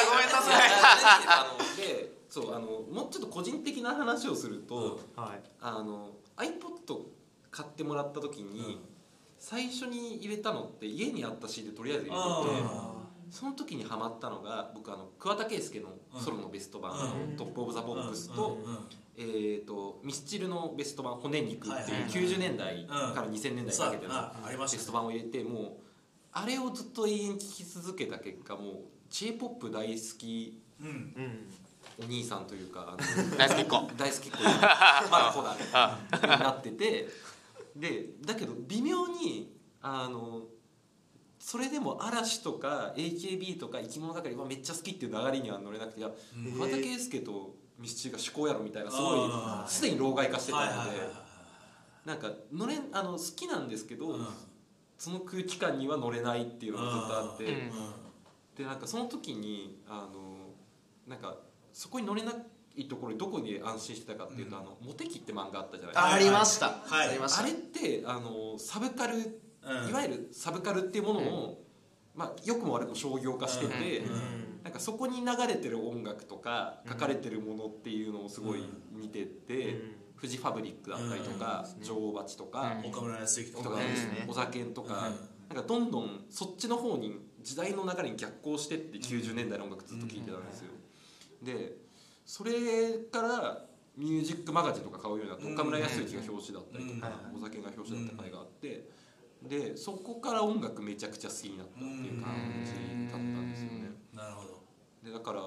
[0.10, 0.72] ごめんなさい。
[1.28, 5.44] あのでそうあのもうちょっと個人的な話をすると、はい。
[5.60, 7.06] あの iPod
[7.54, 8.80] 買ってもらった時に、うん。
[9.38, 12.94] 最初に入れたのって家にあった CD とりあえず入れてあ
[13.30, 16.94] その時にハマったのが僕あの桑田佳祐のソロのベスト版
[17.30, 17.36] 「うん。
[17.36, 18.58] トップ・オブ・ザ・ボックス」と,、
[19.18, 25.72] えー、とミスチルのベスト版「骨肉」っていうはいはいはい90年代から2000年代にかけてのベスト版を入れてもう
[26.32, 28.76] あれをずっと永遠に聴き続けた結果もう
[29.10, 30.88] j p o p 大好きうん。
[30.88, 31.50] うん
[32.02, 32.98] お兄さんというか
[33.38, 33.92] 大好きっ子。
[33.98, 34.44] 大好きっ子
[35.12, 37.08] まだ子だ あになってて
[37.76, 40.44] でだけど微妙にあの
[41.40, 46.54] それでも嵐とか AKB とか生き物係はめっちゃ好きっていう流れには乗れなくていやうん。
[46.54, 49.30] 桑田佳祐とミスチルが思考やろみたいなすごい
[49.68, 52.08] すでに老害化してたのではいはいはいはい。
[52.08, 54.28] なんか乗れあの好きなんですけど、うん。
[54.98, 57.72] その空気感には乗れないっていうのがずっとあって、うん。
[58.56, 60.38] でなんかその時にあの
[61.08, 61.36] なんか
[61.74, 62.32] そこに乗れな
[62.76, 66.14] いところにどこに安心してたかっていうと「あのモテキ」って漫画あったじゃないですか。
[66.14, 66.68] ありました。
[66.84, 67.10] はい。
[67.10, 67.44] ありました。
[67.44, 69.90] あれってあのサブカル、うん。
[69.90, 71.66] いわゆるサブカルっていうものを、
[72.16, 74.62] まあ、良くも悪くも商業化してて、うん。
[74.64, 79.80] なんかそこに流れてる音楽とか書かれてるものっていうのをすごい見てて、
[80.16, 82.90] フジファブリックだったりとか、女王蜂とか、うん。
[82.90, 83.80] 岡村康之とか。
[84.28, 85.34] お酒とか、うん。
[85.56, 90.72] なんかどんどんそっちの方に時代の流れに逆行してって90年代の音楽ずっと聴いてたんですよ、
[91.44, 91.76] で
[92.34, 92.52] それ
[93.12, 93.66] から
[93.96, 97.40] ミュージックマガジンとか買うようにな岡村康之が表紙だったりとか、うん。
[97.40, 98.90] お酒が表紙だった回があって
[99.44, 102.34] でそこから音楽めちゃくちゃ好きになったっていう感
[102.66, 103.92] じだったんですよね。
[104.16, 104.64] なるほど。
[105.04, 105.42] でだから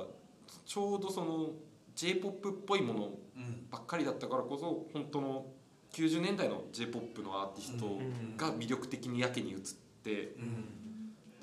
[0.65, 1.51] ちょうどその
[1.97, 3.01] j p o p っぽいもの
[3.37, 3.67] うん。
[3.69, 5.47] ばっかりだったからこそ本当の
[5.91, 7.99] 90年代の j p o p のアーティスト
[8.37, 9.59] が魅力的にやけに映っ
[10.05, 10.37] て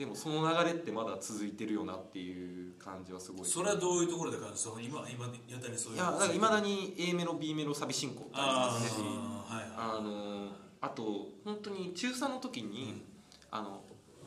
[0.03, 3.45] でもその流れってまだ続いてるよなっていう感じはすごい。
[3.47, 4.81] それはどういうところで感じたの？
[4.81, 9.07] 今今やったりそういういやだからいまだに A メロ B メロサビ進行ってあありますね。
[9.07, 9.71] あはいはい。
[9.77, 10.49] あの
[10.81, 13.05] あと本当に中3の時に、
[13.49, 13.81] あの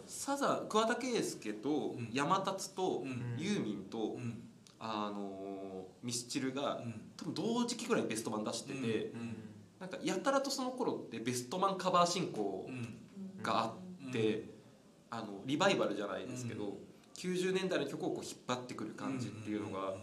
[0.06, 2.08] サザ桑田佳祐とん。
[2.10, 3.36] 山達とうん。
[3.36, 4.42] ユーミンと、うん。
[4.80, 7.02] あのミスチルが、うん。
[7.18, 9.36] 多分同時期ぐらいにベスト版出してて、うん。
[9.78, 12.98] なんかやたらとその頃ってベスト版カバー進行うん
[13.42, 13.66] があ
[14.08, 14.55] って、
[15.10, 16.78] あのリバイバルじゃないですけど、
[17.16, 19.94] 90年代の曲をこう引っ張ってくる感じっていうのが、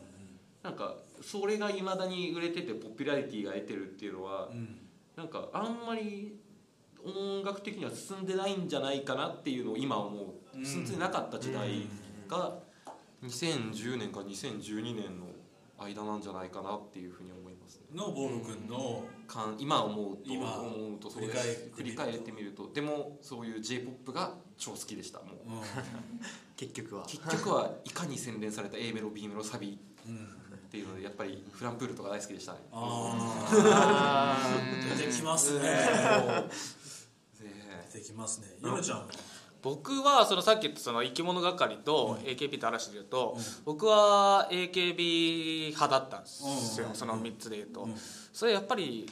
[0.63, 4.79] なんかそれがいまだに売れててポピュラリティが得てるっていうのは、うん。
[5.15, 6.39] なんかあんまり
[7.05, 11.87] 音楽的には進んでないんじゃないかなっていうのを今思う、うん進んでなかった時代
[12.27, 12.59] が
[13.23, 15.25] 2010年から2012年の
[15.79, 17.85] 間なんじゃないかなっていうふうに思いますね。
[17.93, 21.75] のボール君のかん今思うと今思うとそう振り返ってみると。
[21.75, 22.69] 振り返ってみると。
[22.73, 25.27] でもそういう j p o p が超好きでしたもう。
[26.55, 27.05] 結局は。
[27.05, 30.43] 結局はいかに洗練された A メロ B メロサビうんうん
[30.73, 32.59] っていうのでやっぱりフランプールとか大好きでしたね。
[32.71, 35.61] ああ出てきますね。
[37.39, 37.47] で
[37.91, 38.57] 出てきますね。
[38.63, 39.07] ゆめちゃんは？
[39.63, 46.95] 僕はそのさっき言ったその生き物係と AKB と嵐でいうと、僕は AKB 派だったんですよ、うん。
[46.95, 47.95] その3つでいうと、うん。
[48.33, 49.09] それやっぱり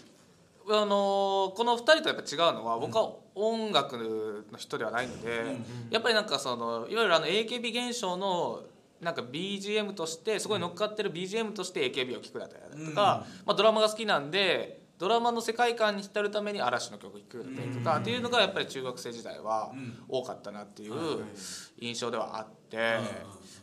[0.77, 5.57] あのこの2人とやっぱ違うのは僕は音楽の人ではないので、
[5.89, 8.63] やっぱりなんかそのいわゆるあの AKB 現象の
[9.01, 19.73] なんか BGM としてそこに乗っかってる BGM として AKB を聴くだったりとか、まあ、ドラマが好きなんでドラマの世界観に浸るために嵐の曲を聴くだったりとか、っていうのがやっぱり中学生時代は
[20.07, 20.93] 多かったなっていう
[21.79, 22.99] 印象ではあって、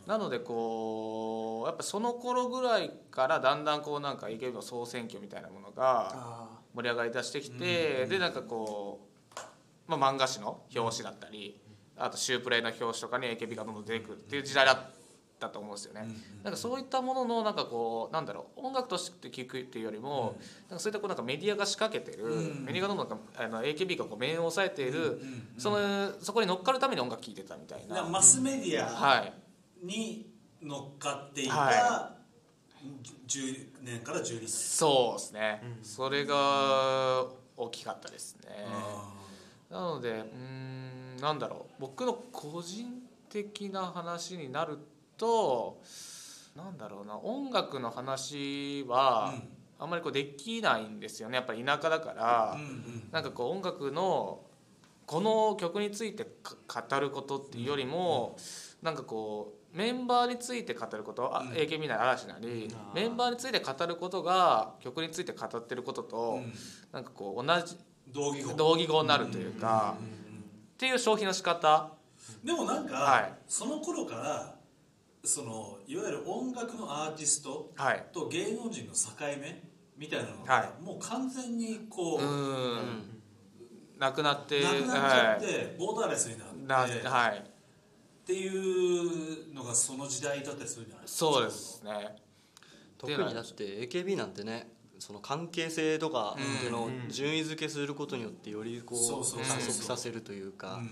[0.05, 9.07] なのでこうやっぱその頃ぐらいからだんだんこうなんか AKB の総選挙みたいなものが盛り上がりだしてきて、でなんかこ
[9.87, 11.59] う、まあ、漫画誌の表紙だったり
[11.97, 14.77] あとシュープレイの表紙とかに AKB がどんどん出てくるっていう時代だっ
[15.39, 16.05] たと思うんですよね、
[16.43, 20.37] なんかそういったもののなんかこうなんだろう音楽として聴くっていうよりも、
[20.69, 22.25] なんかそういったこうなんかメディアが仕掛けてる、
[22.65, 25.21] メディアがどんどんあの AKB がこう面を押さえている、
[25.57, 29.33] そのそこに乗っかるために音楽聴いてたみたいな、マスメディアはい。
[29.81, 30.29] に
[30.61, 32.18] 乗っかっていたは
[33.27, 34.47] 10年から12年。
[34.47, 37.25] そうですね、それが
[37.57, 39.13] 大きかったですね、あ
[39.69, 41.81] なのでうーんなんだろう。
[41.81, 44.79] 僕の個人的な話になる
[45.17, 45.81] と
[46.55, 47.17] なんだろうな。
[47.17, 49.33] 音楽の話は
[49.77, 51.35] あんまりこうできないんですよね。
[51.35, 53.09] やっぱり田舎だから、ーうんうん。
[53.11, 54.41] なんかこう音楽の
[55.05, 58.37] この曲についてか語ることっていうよりも、
[58.81, 66.41] なんかこうメンバーについて語ること、あ AKB なり嵐なり、メンバーについて語ることが曲について語ってることと、
[66.91, 67.77] なんかこう同じ
[68.07, 68.53] 同義語。
[68.53, 69.97] 同義語になるというか、
[70.73, 71.91] っていう消費の仕方。
[72.43, 73.33] でもなんか、はい。
[73.47, 74.55] その頃から
[75.23, 78.05] そのいわゆる音楽のアーティストはい。
[78.11, 79.63] と芸能人の境目
[79.97, 83.19] みたいなのが、はもう完全にこう、うーん。
[83.99, 87.48] なくなってなくなっちゃって、ボーダーレスになってはい
[88.29, 91.31] っっていうのがその時代だったりするんじゃないですか。
[91.31, 92.15] そうですね。
[92.99, 99.57] 特にだって AKB なんてねその関係性とかっていうのを順位付けすることによってよりこそうそうそうそう。
[99.57, 100.75] う加速させるというか。
[100.75, 100.89] うん。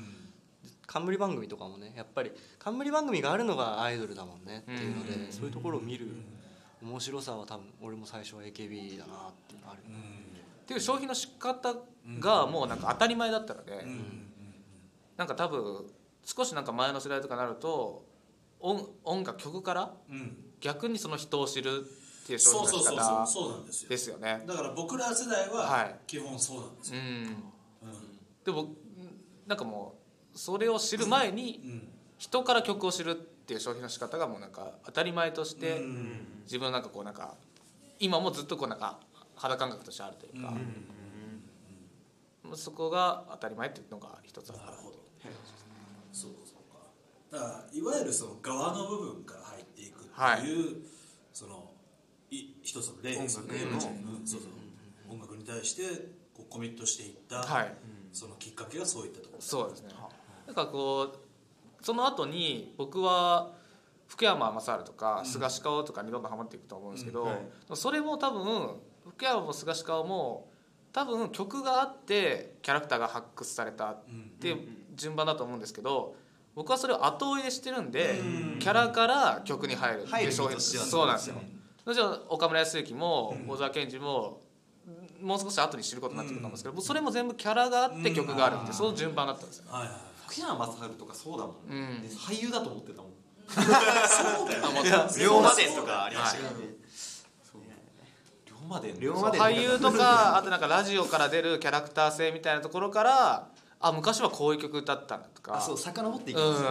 [0.87, 5.25] 冠番組とかもねやっぱり冠番組があるのがアイドルだもんねっていうのうん。
[5.27, 6.07] でそういうところを見る
[6.81, 9.81] 面白さは多分俺も最初は AKB だなっていうのがある。
[9.81, 11.75] っていう消費の仕方
[12.19, 13.79] がもうなんか当たり前だったので、うん。
[13.79, 14.27] うん。
[15.17, 15.85] なんか多分
[16.27, 18.05] 少しなんか前の世代とかになると
[18.59, 20.15] 音音楽曲からうん。
[20.15, 23.89] うん逆にその人を知るっていう消そう費の仕方そうなんですよ。
[23.89, 24.43] ですよね。
[24.47, 25.95] だから僕ら世代ははい。
[26.07, 27.05] 基本そうなんですよ、うん。
[27.05, 27.43] うん。
[28.43, 28.69] でも
[29.45, 29.99] なんかも
[30.33, 31.87] うそれを知る前にうん。
[32.17, 36.41] 人から曲を知るっていう消費の仕方がもうなんか当たり前としてうん。
[36.45, 37.35] 自分のなんかこうなんか
[37.99, 38.99] 今もずっとこうなんか
[39.35, 40.51] 肌感覚としてあるというか、
[42.55, 44.96] そこが当たり前っていうのが一つあるなるほど
[46.17, 46.79] そうそうか。
[47.31, 50.77] だからいわゆるその側の部分から入っていくっていう、
[51.31, 51.71] その
[52.31, 53.53] い一つの例ですよね
[55.07, 55.83] 音楽に対して
[56.33, 57.73] こうコミットしていった、はい。
[58.11, 59.41] そのきっかけがそういったところ。
[59.41, 59.89] そうですね。
[60.47, 63.53] なんかこうその後に僕は
[64.07, 67.27] 福山雅治とか菅氏顔とかにどんどんハマっていくと思うんですけど、うん。
[67.27, 67.39] はい。
[67.75, 68.71] それも多分
[69.07, 70.49] 福山も菅氏顔も
[70.93, 74.03] 多分曲があってキャラクターが発掘されたっ
[74.39, 74.57] ていう
[74.97, 76.15] 順番だと思うんですけど
[76.55, 78.19] 僕はそれを後追いでしてるんで
[78.59, 81.35] キャラから曲に入るっていう商品そうなんですよ。
[81.85, 84.41] もちろん岡村康之も小沢健二も
[85.21, 89.65] もう少し後に知ることになってくると思うんですけどそれも全部キャラがあって曲があるってその順番だったんですよ。
[89.69, 92.01] はいはい福山雅治とかそうだもんね、うん。
[92.01, 93.11] で俳優だと思ってたもん。
[93.47, 94.73] そうだよ。
[94.73, 96.65] ね龍馬伝とかありましたけどね。
[98.45, 103.47] 龍馬伝龍馬伝俳優とかあとなんかラジオから出るキャラクター性みたいなところから
[103.79, 105.57] あ昔はこういう曲歌ったんだとか。
[105.57, 106.67] あそう遡っていきうんますね。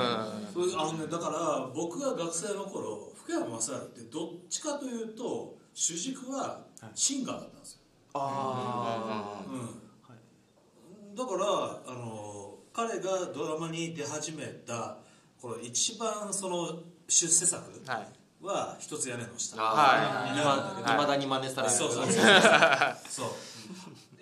[0.53, 6.65] そうあのねだから僕が学生の頃福山雅治ってどっちかというと主軸は
[6.95, 7.79] シンガーだったんですよ、
[8.15, 11.15] あうん。
[11.15, 11.47] だから
[11.87, 14.99] あの彼がドラマに出始めた
[15.41, 18.09] この一番その出世作はい。
[18.43, 20.31] は一つ屋根の下はい。
[20.33, 20.95] になるんだけど。
[20.95, 20.97] い。
[20.97, 21.73] まだに真似される。
[21.73, 22.23] そうそうそうそう。
[23.09, 23.29] そう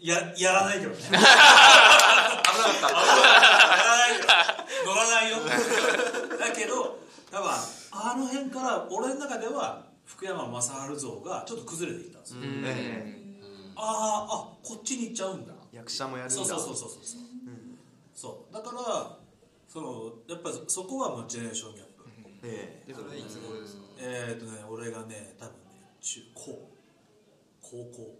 [0.07, 1.27] ややらないけどね危なかっ
[2.81, 2.89] た。
[2.89, 4.25] やらないよ
[4.85, 5.37] 乗らないよ。
[6.39, 6.99] だけど
[7.31, 12.41] 多分あの辺から俺の中では福山雅治像がちょっと崩れていったんですよ、
[13.77, 15.55] あーあこっちに行っちゃうんだ。
[15.73, 16.37] 役者もやるんだ。
[16.37, 17.03] そうそうそうそうそう。
[17.03, 17.23] そう、
[18.15, 19.17] そうだから
[19.67, 22.05] そのやっぱりそこはもうジェネレーションギャップ、
[22.45, 22.93] ええ。
[22.95, 23.83] それいつ頃ですか？
[23.99, 26.71] えっ、とね俺がね多分ね中高。
[27.63, 28.15] 高校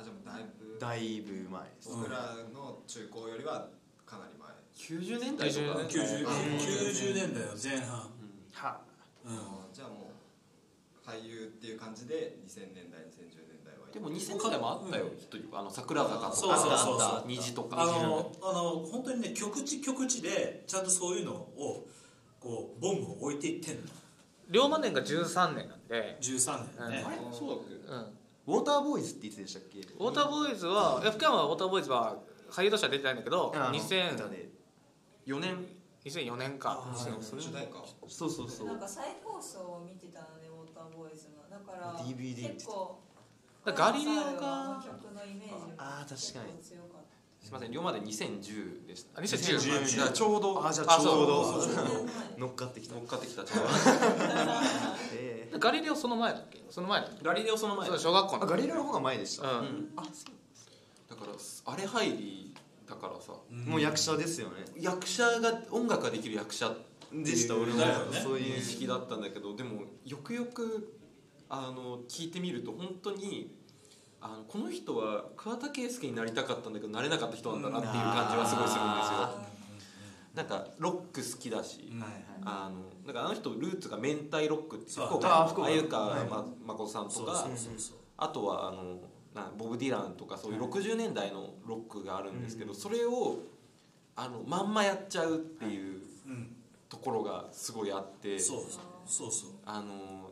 [0.00, 3.68] あじゃあもうだいぶだいぶ前です僕らの中高よりは
[4.06, 4.48] かなり前。
[4.74, 5.78] 90年代とか。
[5.80, 7.98] 90 90, うん90年代の前半、
[8.52, 8.80] は。
[9.26, 10.10] うんあじゃあも
[11.06, 16.32] う俳優っていう感じで2000年代2010年代はいでも2000年代もあったよ一人あの桜坂とか。
[16.32, 17.00] そうそうそうそう。
[17.02, 21.86] あった虹とかあのあの本当にね局地局地でちゃんとそういうのを
[22.40, 23.82] こうボンボン置いていってんの。
[24.48, 27.16] 龍馬年が13年なんで、13年ね、あれ？
[27.32, 27.74] そうだっけ？
[27.74, 28.06] うん、
[28.46, 29.80] ウォーターボーイズっていつでしたっけ？
[29.80, 32.16] ウォーターボーイズはいや福山はウォーターボーイズは
[32.50, 34.50] 俳優としては出てないんだけどあの2000歌で
[35.26, 35.66] 4年
[36.04, 36.82] ？2004年か。
[36.90, 37.78] あ2004それ主題歌。
[38.08, 38.66] そうそうそう。
[38.68, 41.48] なんか再放送を見てたのでウォーターボーイズの。
[41.48, 42.98] だから DVD 結構
[43.66, 44.80] ガリレオが
[45.76, 46.62] あー確かに。
[46.62, 46.99] 強かっ
[47.40, 49.20] すみません龍馬で2010でした。
[49.20, 50.66] あ2010じゃあちょうど。
[50.66, 51.66] あじゃあちょうど。
[52.38, 52.94] 乗っかってきた。
[52.94, 53.42] 乗っかってきた。
[53.44, 53.64] ちょう
[55.14, 56.62] ええガリレオその前だっけ？
[56.70, 57.24] その前だっけ？
[57.24, 59.50] どガリレオその前そうだ小学校のあガリレオの方が前でした。
[59.50, 59.58] うん。
[59.58, 59.94] うん。
[59.96, 60.10] だか
[61.26, 62.54] らあれ入り
[62.88, 63.32] だからさ。
[63.50, 64.54] もう役者ですよね。
[64.78, 66.72] 役者が音楽ができる役者
[67.12, 67.80] でした俺も。
[68.22, 68.58] そういう。
[68.58, 70.94] 認識だったんだけどでもよくよく
[71.48, 73.56] あの聞いてみると本当に
[74.22, 79.50] あのこの人は桑田佳祐になりたかったんだけどなれなかった人なんだなっていう感じはすごいするんですよ。
[80.34, 82.02] なんかロック好きだし、うん。
[82.44, 86.24] あのなんかあの人ルーツが明太ロックってそう鮎川
[86.66, 87.48] 誠さんとか
[88.18, 88.98] あとはあの
[89.34, 93.38] なボブ・ディランとかそういう60年代のロックがあるんですけど、それを
[94.16, 96.56] あのまんまやっちゃうっていううん。
[96.90, 98.62] ところがすごいあって、そう
[99.06, 99.50] そうそう。
[99.64, 100.30] あの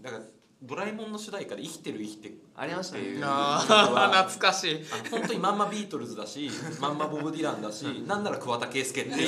[0.00, 0.24] だから
[0.60, 3.02] 「ドラえもん」の主題歌で「生きてる生きてる」ありましたね。
[3.02, 3.24] っていう。
[3.24, 4.84] あ懐かしい。
[5.10, 6.50] 本当にまんまビートルズだし
[6.80, 9.26] まんまボブ・ディランだしなんなら桑田佳祐ってい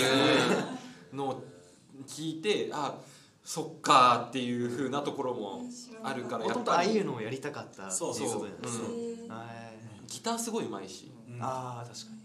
[1.13, 1.45] うのを
[2.07, 2.95] 聞いてあ
[3.43, 5.63] そっかっていうふうなところも
[6.03, 8.15] あるからもともとああいうのをやりたかったっていうそう
[8.45, 9.29] ねへー。
[9.29, 9.75] はい
[10.07, 11.11] ギターすごい上手いし。
[11.41, 12.24] ああ確かに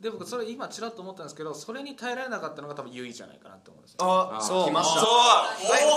[0.00, 3.98] で僕それ今ちらっと思ったんですけどそれに耐えられなかったのが多分ユイじゃないかなって思うんですよ。
[4.00, 4.64] あそう。
[4.66, 5.00] 来ました。
[5.00, 5.04] お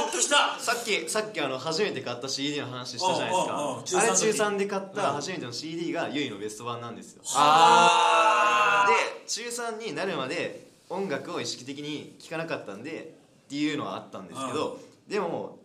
[0.06, 15.60] ーっときたさっきさっきあの初めて買った CD の話したじゃないですかあれ中中3で買った初めての CD がユイのベスト版なんですよあで中3になるまで音楽を意識的に聴かなかったんでっていうのはあったんですけどでも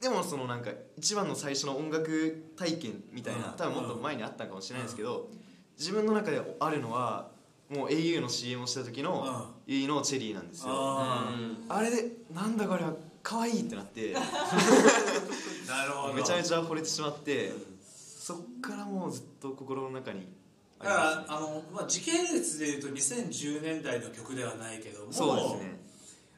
[0.00, 5.28] でもそのなんか一番の最初の音楽体験みたいなうん多分もっと前にあったかもしれないですけど
[5.78, 7.28] 自分の中であるのは
[7.70, 10.68] もう au の CM をした時のユイのチェリーなんですよ。
[10.70, 11.30] あ
[11.68, 14.12] あれでなんだこれは可愛いってなって。
[14.12, 14.14] ー
[15.66, 16.14] なるほど。
[16.14, 17.52] めちゃめちゃ惚れてしまって
[17.82, 20.26] そっからもうずっと心の中に
[20.78, 25.84] あだからあの、まあ、時系列でいうと2010年代の曲ではないけどもそうですね。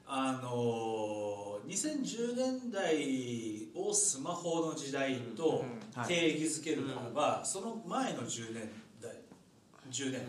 [0.09, 5.64] あの2010年代をスマホの時代と
[6.07, 8.70] 定義づけるならば、その前の10年
[9.03, 9.12] 代
[9.91, 10.22] 10年、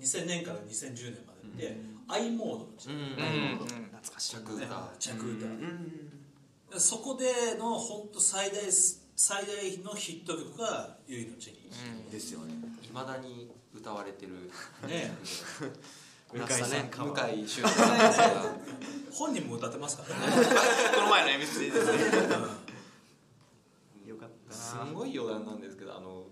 [0.00, 1.76] 2000年から2010年までって、
[2.08, 6.80] i モードの時代、懐かしい着歌着歌、うん。
[6.80, 8.60] そこでの本当最大
[9.16, 12.54] 最大のヒット曲が「ゆいのチェリですよね。
[12.84, 14.50] いまだに歌われてる。
[14.82, 15.16] ー」 ね
[16.32, 17.82] 向井さん向井秀太
[18.12, 18.56] さんが
[19.10, 20.46] 本人も歌ってますからね。
[20.94, 21.80] この前の MC で。
[21.80, 22.66] すね
[24.04, 26.26] よかったすなごい余談なんですけどあの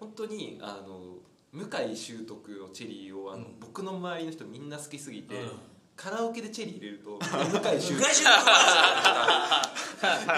[0.00, 1.18] 本当にあの
[1.54, 3.60] 向井秀徳のチェリーをあの、うん。
[3.60, 5.50] 僕の周りの人みんな好きすぎて、うん。
[5.96, 7.26] カラオケでチェリー入れると 向
[7.76, 8.04] 井秀徳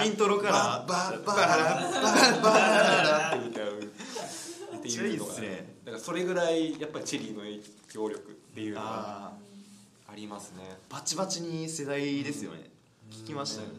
[0.05, 0.85] イントロから。
[0.87, 3.97] バッバラバッバラって歌うっていう
[4.75, 7.59] のめっちゃいいっがすねだからそれぐらいやっぱりチェリーの影
[7.91, 9.33] 響力っていうのがあ
[10.09, 12.69] ありますねーバチバチに世代ですよね
[13.11, 13.75] 聞きましたよね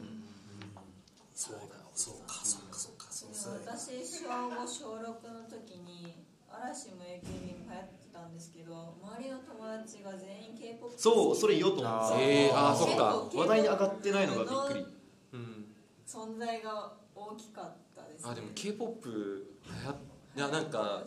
[1.34, 1.61] そうだ
[1.95, 6.14] そうかそうかそうかそうでも私小5小6の時に
[6.51, 12.20] 嵐も AKB も流行ってたんですけど周りの友達が全員 K-POP そうそれ言おうと思ってた。
[12.20, 12.53] えー。
[12.55, 13.28] あーそっか。
[13.34, 14.86] 話題に上がってないのがびっくり。
[15.32, 15.64] うん
[16.07, 19.44] 存在が大きかったです、ね、あでも k p o p 流
[19.84, 19.96] 行っ
[20.36, 21.03] いやなんか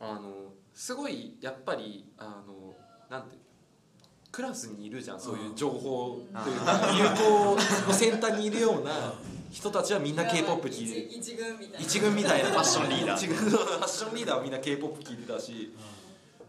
[0.00, 2.74] あのすごいやっぱりあの
[3.10, 3.36] なんて
[4.30, 9.14] クラスにいるじゃんそういう情報というか流行の先端にいるような
[9.56, 11.08] 人たちはみんな k p o p 聴いてる。
[11.08, 11.80] 一一軍みたいな。
[11.80, 13.16] 一軍みたいなファッションリーダー。
[13.16, 13.56] 一軍の。
[13.56, 15.74] ファッションリーダーはみんな k p o p 聴いてたし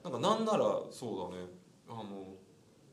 [0.03, 1.47] なんかなんならそうだね。
[1.89, 2.03] あの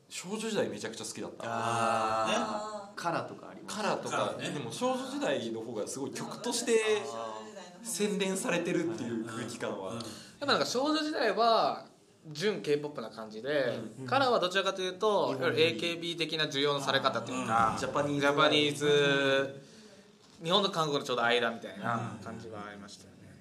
[0.08, 1.44] 少女時代めちゃくちゃ好きだった。
[1.46, 3.76] ああーカラーとかあります。
[3.76, 4.36] カラーとか。
[4.38, 4.50] ね。
[4.50, 7.02] でも少女時代の方がすごい曲として
[7.82, 10.02] 洗練されてるっていう空気感はやっ
[10.38, 11.86] ぱなんか少女時代は
[12.30, 19.63] 純 k p o p な感じで、カラーはどちらかというといわゆる AKB 的な需要のされ方っていうか、ジャパニーズジャパニーズ
[20.44, 23.32] 日本と韓国のちょうど間みたいな感じはありましたよね、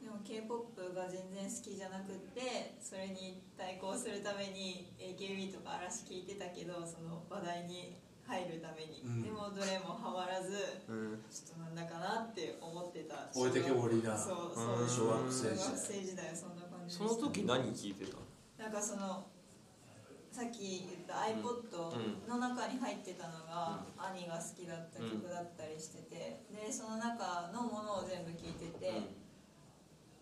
[0.00, 7.96] でも k p o p が全然好きじゃなくってそれに対抗するために AKB とか嵐聞いてたけどその話題に
[8.26, 9.22] 入るために、うん。
[9.22, 11.22] でもどれもハマらずうん。
[11.30, 13.30] ちょっとなんだかなって思ってた。
[13.32, 14.82] 置いてけぼりなそうそう。
[14.82, 15.54] うん小学生
[16.02, 17.22] 時代そんな感じでそした。
[17.22, 18.18] の時何聴いてた
[18.62, 19.26] なんかその
[20.36, 23.80] さっき言った iPod の中に入ってたのが、
[24.12, 29.16] 兄が好きだった曲だったりしてて、でその中のものを全部聴いてて、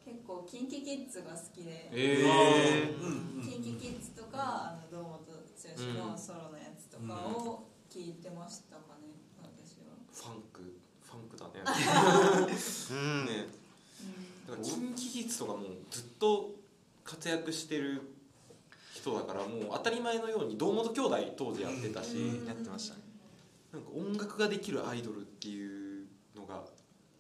[0.07, 3.43] 結構 KinKiKids が好きで、えうん。
[3.43, 9.99] うん KinKiKids とかあの堂本剛のソロのやつとかを聴いてましたかね私は。
[10.15, 10.63] ファンク
[11.03, 11.55] ファンクだね。
[12.93, 13.27] うん。
[13.27, 13.49] ね
[14.47, 16.53] だからキンキキッズとかもうずっと
[17.03, 18.14] 活躍してる
[19.05, 23.03] 人だからもう当たり前のように堂本兄弟当時やってたし、うんやってましたね。
[23.73, 26.63] なんか音楽ができるアイドルっていうのが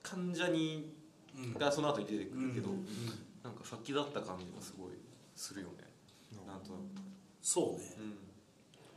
[0.02, 0.92] 関ジャニ
[1.36, 2.86] うんがその後に出てくるけど、うん
[3.42, 4.92] なんか先だった感じがすごい
[5.36, 5.84] するよね。
[6.46, 6.82] なんとなく、
[7.42, 7.94] そうね。
[7.98, 8.16] うん、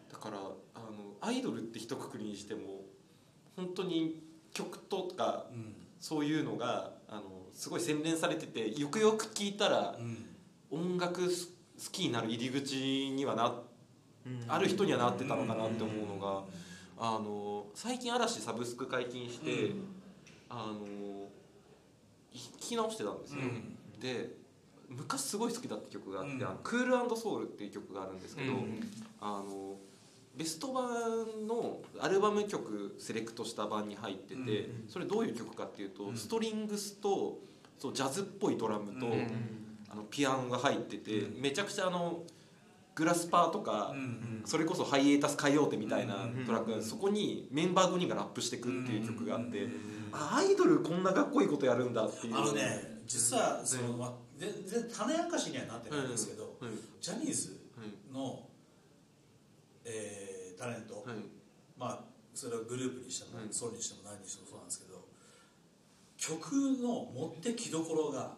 [0.10, 2.86] だからあのアイドルって一括りにしても
[3.58, 4.24] 本当に
[4.54, 5.76] 曲とかうん。
[6.00, 7.24] そういうのがあの
[7.54, 10.26] すごい洗練されててよくよく聞いたらうん。
[10.70, 12.76] 音楽す好きになる入り口
[13.12, 13.54] にはな
[14.48, 16.44] ある人にはなってたのかなって思うのが
[16.98, 19.72] あの最近嵐サブスク解禁して、
[20.50, 20.80] あの
[22.34, 23.42] 聞き直してたんですよ、
[24.02, 24.32] で
[24.90, 26.44] 昔すごい好きだった曲があって「うん。
[26.44, 28.80] あのクールソウル」っていう曲があるんですけど、うん。
[29.20, 29.78] あの
[30.36, 36.16] ベスト版のアルバム曲セレクトした版に入ってて、うそれどういう曲かっていうと、うん。
[36.16, 37.40] ストリングスと
[37.78, 39.08] そうジャズっぽいドラムと、
[39.98, 41.42] のピアノが入ってて、うん。
[41.42, 42.24] めちゃくちゃあの
[42.96, 44.42] グラスパーとか、うん。
[44.46, 46.46] それこそハイエータスカイオーテみたいなうん。
[46.46, 49.72] トラックがそこにメンバー5人がラップしていくっていう曲があって、うん。
[50.14, 52.38] あアイドルこんなかっこいいことやるんだっていう。
[52.38, 56.80] あのね実はその、ま全然種明かしにはなってないんですけど、うん。
[57.02, 57.58] ジャニーズ
[58.14, 58.48] の、
[59.86, 61.18] えータレント、はい
[61.78, 62.00] まあ
[62.34, 63.54] それはグループにしても、うん。
[63.54, 64.98] ソロにしても何にしてもそうなんですけど
[66.18, 68.36] 曲の持ってきどころが、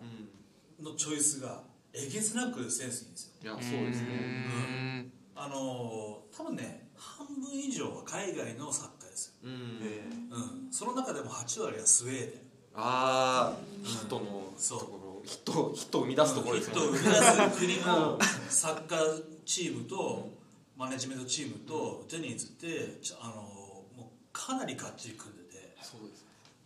[0.84, 1.62] のチョイスが
[1.94, 3.34] えげつなくセンスいいんですよ。
[3.44, 5.10] いやそうですね。
[5.36, 9.52] あのー多分ね半分以上は海外の作家ですよ、うん。
[9.52, 12.30] うん、その中でも8割はスウェーデン。
[12.76, 14.80] ああヒットのそう。
[14.80, 16.74] ところヒットヒットを生み出すところですね。
[16.74, 18.20] ヒットを生み出す国の
[18.50, 20.30] サッカーチームと
[20.78, 26.26] マネジメントチームとジャニーズってあのもうかなりがっちり組んでて、そうです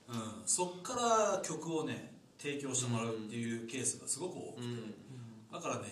[0.10, 2.13] うん、そっから曲をね
[2.44, 4.94] 提供してもらうっていうケースがすごく多くて、うん。
[5.50, 5.84] だからね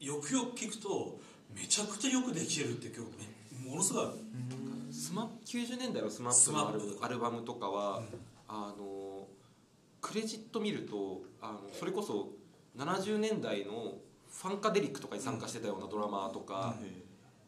[0.00, 1.20] よくよく聞くと
[1.54, 3.30] めちゃくちゃよくできてるって曲ね
[3.64, 4.06] ものすごい
[4.90, 8.02] スマ90年代のスマップのアルバムとかは、
[8.48, 9.26] あの
[10.00, 12.30] クレジット見るとあのそれこそ
[12.76, 13.94] 70年代の
[14.30, 16.74] ファンカデリックとかに参加してたようなドラマーとか、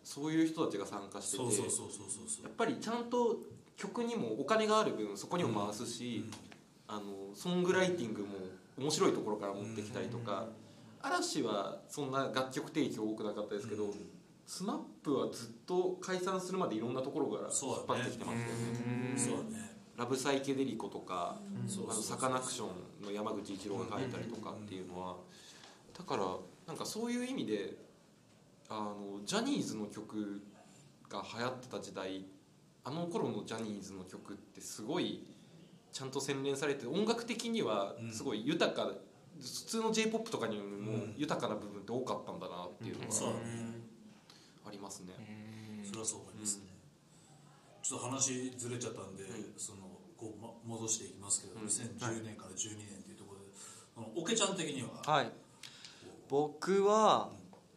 [0.03, 3.37] そういう人たちが参加しててやっぱりちゃんと
[3.77, 6.25] 曲にもお金がある分そこにも回すし、
[6.89, 8.29] あのソングライティングも
[8.79, 10.47] 面白いところから持ってきたりとか、
[11.03, 13.93] 嵐はそんな楽曲提供多くなかったですけど、
[14.47, 19.15] スマップはずっと解散するまでいろんなところから引っ張ってきてますよね。
[19.17, 19.77] そうだね。
[19.97, 22.67] ラブサイケデリコとか、あのサカナクショ
[23.03, 25.17] ンの山口一郎が書いたりとかっていうのは
[25.97, 26.25] だから
[26.67, 27.75] なんかそういう意味で
[28.69, 30.43] あのジャニーズの曲
[31.09, 32.27] が流行ってた時代
[32.85, 35.25] あの頃のジャニーズの曲ってすごい
[35.97, 38.93] ちゃんと洗練されて音楽的にはすごい豊か、
[39.41, 40.63] 普通の j p o p とかにも
[41.17, 43.09] 豊かな部分って多かったんだなっていうのが
[44.67, 45.15] ありますね。
[45.89, 46.65] それはそう思いますね、
[47.83, 49.25] ちょっと話ずれちゃったんで、
[49.57, 49.89] その
[50.19, 51.67] こう、ま、戻していきますけど、うん。
[51.67, 53.47] 2010年から12年っていうところで
[53.95, 55.33] そのオケちゃん的には、はい。
[56.29, 57.31] 僕は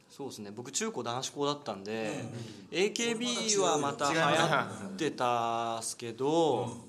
[0.10, 0.52] そうですね。
[0.52, 2.26] 僕中高男子校だったんで、
[2.70, 6.89] AKB はまた流行ってたっすけど、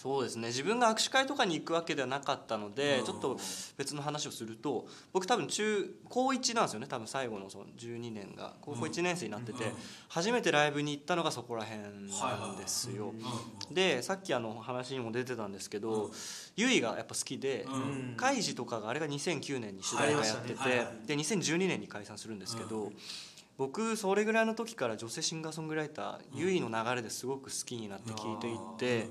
[0.00, 0.48] そうですね。
[0.48, 3.04] 自分が握手会とかに行くわけではなかったので、うん。
[3.04, 3.38] ちょっと
[3.76, 6.86] 別の話をすると僕多分中高1なんですよね。
[6.86, 8.54] 多分最後のその12年が。
[8.62, 9.72] 高校1年生になってて、うん。
[10.08, 13.12] 初めてライブに行ったのがそこら辺なんですよ、
[13.70, 16.10] でさっきあの話にも出てたんですけど、
[16.56, 18.14] ゆいがやっぱ好きで、うん。
[18.16, 21.06] カイジとかがあれが2009年に主題歌やってて、はいはいはい。
[21.08, 22.90] で2012年に解散するんですけど、
[23.60, 29.06] 僕それぐらいの時から女性シンガーソングライター、ゆいの流れですごく好きになって聴いていって、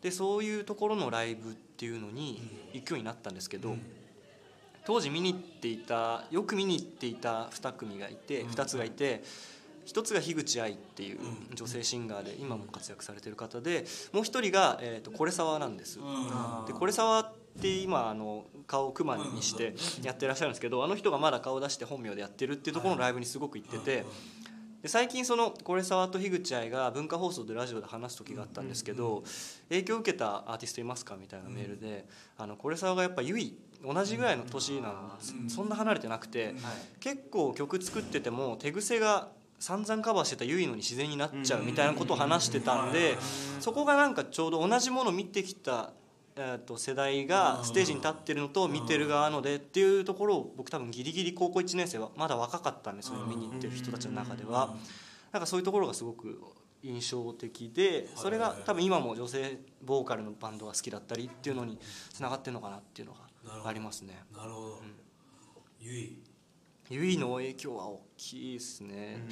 [0.00, 2.40] でそういうところのライブっていうのに
[2.72, 3.76] 行くようになったんですけど、
[4.86, 9.22] 当時見に行っていたよく見に行っていた2組がいて、2つがいて
[9.84, 11.18] 一つが樋口愛っていう
[11.54, 15.98] 女性シンガーで今も活躍されてる方でもう一人が、えー、とこれ沢なんです。
[16.66, 24.04] でこれ沢って今あの顔をクマにしてやってらっしゃるんですけどあの人がまだ顔を出して本名でやってるっていうところのライブにすごく行ってて。
[24.82, 29.22] で最近そのこれ沢と樋口愛が文化放送でラジオで話す時があったんですけど
[29.68, 32.04] 影響を受けたアーティストいますかみたいなメールで
[32.36, 35.54] あのこれ沢がやっぱゆい同じぐらいの年なんです。
[35.54, 36.56] そんな離れてなくて
[36.98, 39.28] 結構曲作ってても手癖が
[39.60, 43.16] 散々カバーしてたゆいのに自然になっちゃうみたいなことを話してたんで
[43.60, 45.92] そこがなんかちょうど同じものを見てきた
[46.34, 54.74] えー、と世代がステージに立ってるのと見てる側のでっていうところを僕多分ギリギリ高校1年生はまだ若かったんですよね見に行ってる人たちの中では。
[55.30, 56.38] なんかそういうところがすごく
[56.82, 61.78] 印象的でそれが多分今も女性ボーカルのバンドが好きだったりっていうのに
[62.12, 64.22] つながってるのかなっていうのがありますね。
[64.36, 64.82] なるほど、
[65.80, 66.18] ゆい。
[66.90, 69.26] ゆいの影響は大きいですね。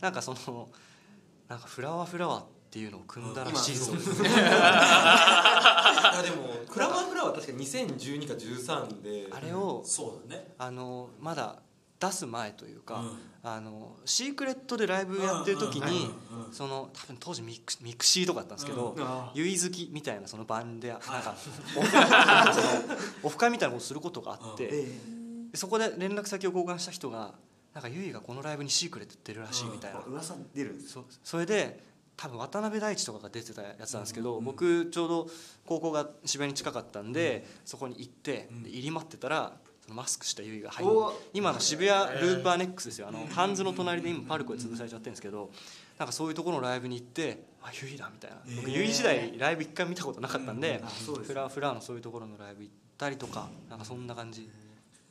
[0.00, 0.68] なんかその
[1.48, 3.92] なんかフラワーフラワーっていうのを組んだらしいぞ。
[5.14, 10.54] あ でもフラワーフラワーは確か2012か13であれをそうだね。
[10.58, 11.62] あのまだ
[11.98, 13.18] 出す前というか、うん。
[13.42, 19.06] あのシークレットでライブやってる時に、うんうんその多分当時ミク mixi とかだったんですけど、うん。
[19.34, 21.34] YUI好きみたいなその版でなんか
[23.22, 24.86] オフ会みたいなことすることがあって、で
[25.54, 27.34] そこで連絡先を交換した人が
[27.72, 31.82] なんか YUIがこのライブにシークレット出るらしいみたいな、噂出るんですそうそれで
[32.16, 35.26] 多分渡辺大地とかが出てたやつなんですけど、僕ちょうど
[35.66, 39.52] 高校が渋谷に近かったんで、そこに行って、で入り待ってたら
[39.88, 40.94] マスクしたゆいが入って
[41.34, 43.08] 今の渋谷ループアネックスですよ。
[43.08, 45.50] あのハンズの隣で今パルコで潰されちゃってるんですけど
[45.98, 48.38] なんかそういうところのライブに行ってあゆいだみたいな。
[48.56, 50.82] 僕ゆい時代ライブ一回見たことなかったんで、
[51.24, 54.48] フラフラのそういうところのライブ行ったりとかなんかそんな感じ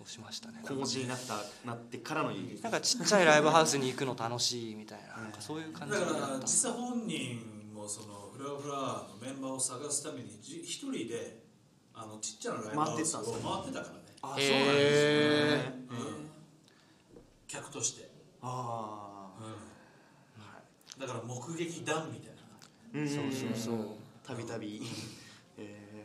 [0.05, 0.59] をしましたね。
[0.63, 1.35] 小文字になった
[1.65, 11.43] なってからのなんかちっちゃいライブハウスに行くの楽しいみたいななんかそういう感じだかだったら実際本人もそのフラフラのメンバーを探すためにじ一人で
[11.93, 14.05] あのちっちゃなライブハウスを回ってたからね。
[14.21, 16.29] あへうん
[17.47, 18.09] 客として、
[18.41, 21.01] あうん。
[21.01, 22.41] だから目撃談みたいな。
[22.51, 22.57] あ
[22.95, 23.07] うん。
[23.07, 23.87] そうそうそう。
[24.27, 24.81] たびたび
[25.57, 25.95] え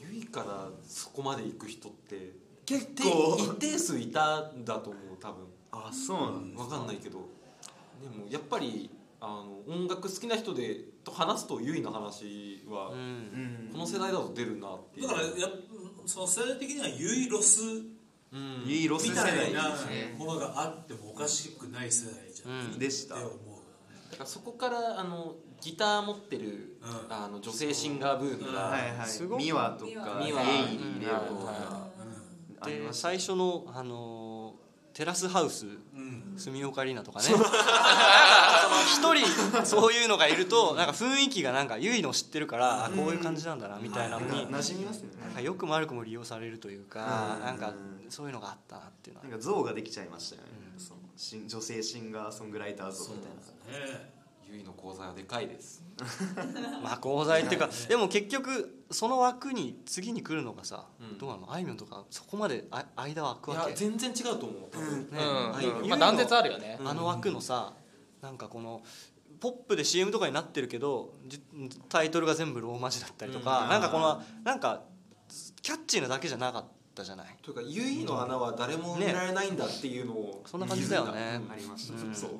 [0.00, 2.32] ゆいからそこまで行く人って
[2.66, 3.36] 結構。
[3.38, 5.46] 一定数いたんだと思う多分。
[5.70, 7.18] あそうなん分かんないけど。
[8.00, 12.90] でもやっぱりあの音楽好きな人でと話すとゆいの話は、
[13.72, 15.08] この世代だと出るなっていう。
[15.08, 15.50] だからやっ
[16.06, 17.60] その世代的にはユイロス
[18.30, 18.64] うん。
[18.66, 19.74] いいロスみ世代たいな
[20.18, 22.78] ものがあってもおかしくない世代じゃん、うん。
[22.78, 23.38] でしたって思う。
[24.10, 27.12] だからそこからあのギター持ってる、うん。
[27.12, 29.08] あの女性シンガーブームが、はいはい。
[29.08, 30.20] すごくミワとか。
[30.24, 31.88] ミワエイリうんレオとはか
[32.60, 36.34] ありで最初の、あのーテラスハウスうん。
[36.36, 37.28] 住岡里奈とかね。
[38.90, 47.44] 一人そういうのがいるとなんか雰囲気がなんかゆいの知ってるからあこういう感じなんだなみたいなのに馴染みますよねなんかよくも悪くも利用されるというかうん。
[47.44, 47.72] なんか
[48.08, 49.28] そういうのがあったなっていうのは。
[49.28, 50.48] なんか像ができちゃいましたよね。
[50.76, 53.86] その女性シンガーソングライター像みたいな。
[53.86, 54.17] ね
[54.50, 55.82] ゆいの講座はでかいです。
[56.82, 61.18] まあ功罪っていうかでも結局その枠に次に来るのがさうん。
[61.18, 61.52] どうなの？
[61.52, 63.70] あいみょんとかそこまであ間は空いくわけ。
[63.72, 65.06] や全然違うと思う多分、ね。
[65.12, 65.56] うん。
[65.56, 66.78] あゆまあ断絶あるよね。
[66.84, 67.74] あの枠のさ
[68.22, 68.82] なんかこの
[69.40, 71.40] ポップで CM とかになってるけどじ
[71.88, 73.68] タイトルが全部ローマ字だったりとか、うん。
[73.70, 74.82] なんかこのなんか
[75.62, 77.36] キャッチーなだけじゃなかったじゃない？
[77.42, 81.40] というか YUIの穴は誰も埋められないんだっていうのを、そんな感じだよね。
[81.50, 82.08] ありましたう。
[82.10, 82.36] んそうほ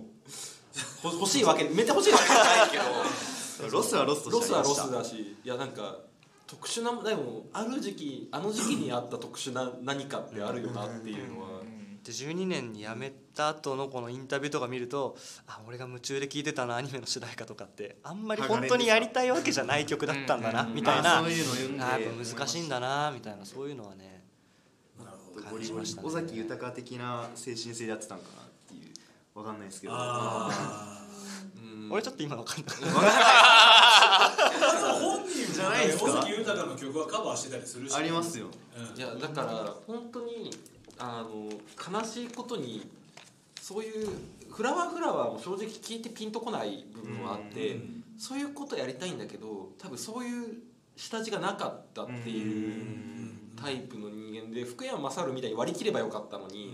[1.05, 2.85] 欲しいわけめっちゃ欲しいわけじゃないけど。
[3.71, 5.99] ロスはロスとロスはロスだしいやなんか
[6.47, 11.49] 特殊なでもある時期あの時期にあった特殊な何かってあるよなっていうのは。
[12.05, 15.17] で12年に辞めた後のこのインタビューとか見ると
[15.47, 21.19] あ俺が夢中で聴いてたなアニメの主題歌とかってあんまり本当にやりたいわけじゃない曲だったんだなうんみたいな。
[21.19, 23.33] あそういうの読んであやっぱ難しいんだなみた。
[23.33, 24.25] いなそういうのはね
[24.97, 25.43] なるほど。
[25.43, 26.09] 感じましたね。
[26.09, 28.48] 尾崎豊的な精神性でやってたんかな
[29.39, 29.95] わかんないですけど。
[31.91, 32.77] 俺ちょっと今分かんない。
[35.01, 36.05] 本人じゃないですか？
[36.05, 37.95] 尾崎豊の曲はカバーしてたりするし。
[37.97, 38.49] ありますよ。
[38.77, 38.99] うん。
[38.99, 40.51] いやだから本当に
[40.99, 41.49] あの
[42.01, 42.91] 悲しいことに
[43.61, 44.09] そういう
[44.51, 48.05] フラワーフラワーも正直聞いてピンとこない部分はあって、うん。
[48.19, 50.59] そういうことやりたいんだけど多分そういう
[50.97, 56.73] 下地がなかったっていうタイプの人間で福山雅治みたいに割り切ればよかったのに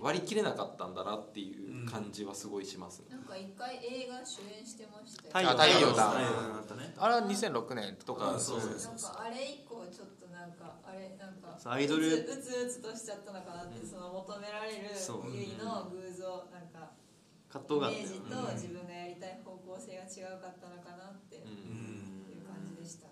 [0.00, 3.06] 割り切れなかったんだなっていう感じはすごいしますね。
[3.10, 5.28] なんか一回映画主演してましたよ。
[5.28, 6.10] 太陽あ太陽だ。
[6.10, 12.06] 太陽だったねあれは2006年とかあれ以降ちょっとなんかあれなんかアイドル。
[12.06, 14.90] うつうつうつとしちゃったのかなって、その求められる
[15.32, 18.04] ゆいの偶像なんかイ葛藤があったよ。
[18.04, 21.36] メージと自分がやりたい方向性が違うかったのかなって。
[21.36, 22.06] いううん
[22.46, 23.08] 感じでした、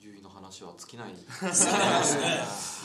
[0.00, 1.14] ゆいの話は尽きない。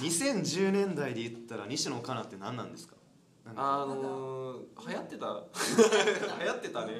[0.01, 2.95] 2010年代で言ったら西野カナって何なんですか？
[3.55, 5.25] あのー、流行ってた。
[6.43, 6.93] 流行ってたね。
[6.93, 6.99] 流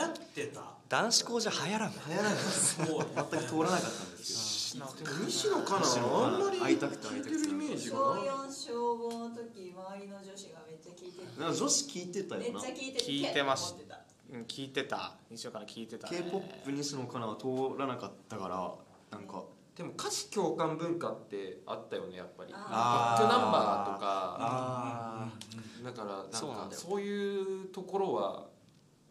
[0.00, 0.62] 行ってた？
[0.88, 1.92] 男子校じゃ流行らん。
[1.92, 7.96] 流行らないそう全く通らなかったんですけど西野カナあんまり会いたくて会いたくて聞いてるイメージが。
[7.96, 11.26] 小ない4小5の時周りの女子がめっちゃ聞いてて。
[11.42, 13.98] 女子聞いてためっよなちゃ聞いてて聞いてました。
[14.30, 15.14] うん聞いてた。
[15.30, 16.18] 西尾から聞いてたね。
[16.18, 17.46] K p o p 西野カナは通
[17.78, 18.74] らなかったから
[19.10, 19.42] なんか
[19.78, 22.52] でも歌詞共感文化ってあったよねやっぱり。
[22.52, 24.36] バあックナンバーとか。
[24.40, 25.28] あ
[25.84, 26.24] だからな
[26.66, 28.46] んかそういうところは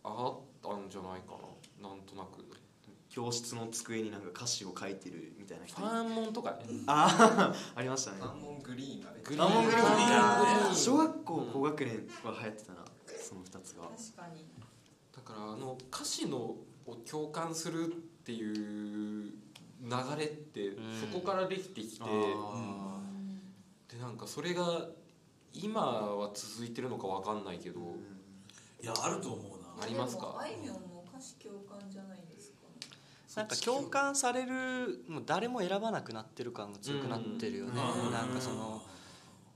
[0.04, 1.36] あったんじゃないか
[1.82, 1.88] な。
[1.88, 2.46] なんとなく。
[3.10, 5.80] 教室の机になんか歌詞を書いてるみたいな人。
[5.80, 6.66] ファンモンとかね。
[6.86, 8.18] ああ ありましたね。
[8.22, 9.22] アンモングリーンがね。
[9.24, 9.54] グリアン。
[9.54, 9.84] モングリーン。
[9.84, 10.76] グリーン。
[10.76, 12.86] 小学校高学年は流行ってたな
[13.18, 13.84] その2つが。
[13.84, 14.46] 確かに。
[15.16, 17.90] だからあの歌詞のを共感するっ
[18.24, 19.34] ていう
[19.82, 21.00] 流れってうん。
[21.00, 23.00] そこからできてきてあ
[23.92, 24.86] でなんかそれが
[25.54, 27.80] 今は続いてるのかわかんないけど
[28.82, 29.84] いやあると思うな。
[29.84, 30.36] ありますか？
[30.40, 32.58] あいみょんも歌詞共感じゃないですか。
[33.36, 38.12] なんか共感されるもう誰も選ばなくなってる感が強くなってるよね、うん。
[38.12, 38.82] なんかその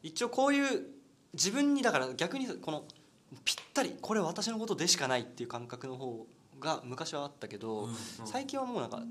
[0.03, 0.88] 一応こういう
[1.34, 2.84] 自分にだから逆にこの
[3.45, 6.26] ぴったりこれ私のことでしかないっていう感覚の方
[6.59, 7.95] が昔はあったけど、うん。
[8.26, 9.01] 最近はもうなんか、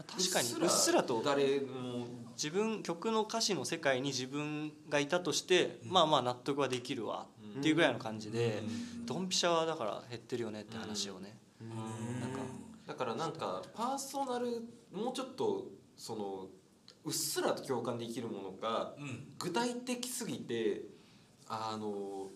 [0.00, 0.48] まあ、確かに。
[0.48, 7.26] うっすらと誰も自分曲の歌詞の世界に自分がいたとして、まあまあ納得はできるわ
[7.58, 8.62] っていうぐらいの感じで、
[9.04, 12.38] ドンピシャはだから減ってるよねって話をね、なんか。
[12.86, 16.46] だからなんかパーソナルもうちょっとその
[17.04, 19.34] うっすらと共感できるものがうん。
[19.38, 20.82] 具体的すぎて
[21.46, 22.30] あの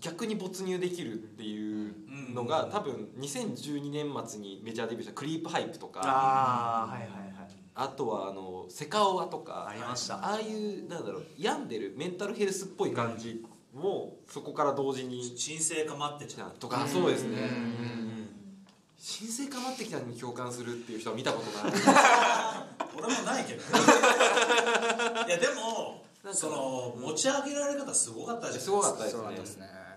[0.00, 1.94] 逆に没入できるっていう
[2.32, 6.00] のが多分2012年末にメジャーデビューしたクリープハイプとか。
[6.04, 7.48] ああはいはいはい。
[7.74, 9.68] あとはあのセカオワとか。
[9.68, 10.16] ありました。
[10.16, 13.44] ああいうなんだろう病んでるメンタルヘルスっぽい感じ
[13.74, 15.34] もそこから同時に。
[15.36, 16.54] 鎮静化待ってちゃう。
[16.58, 17.88] とかそうですね。
[18.98, 21.72] 神聖かまってきたのに共感するっていう人は見たことない。
[22.98, 23.68] 俺もないけどね。
[25.28, 26.38] いやでもなんか。
[26.38, 29.87] その持ち上げられ方すごかったじゃないですすごかったですね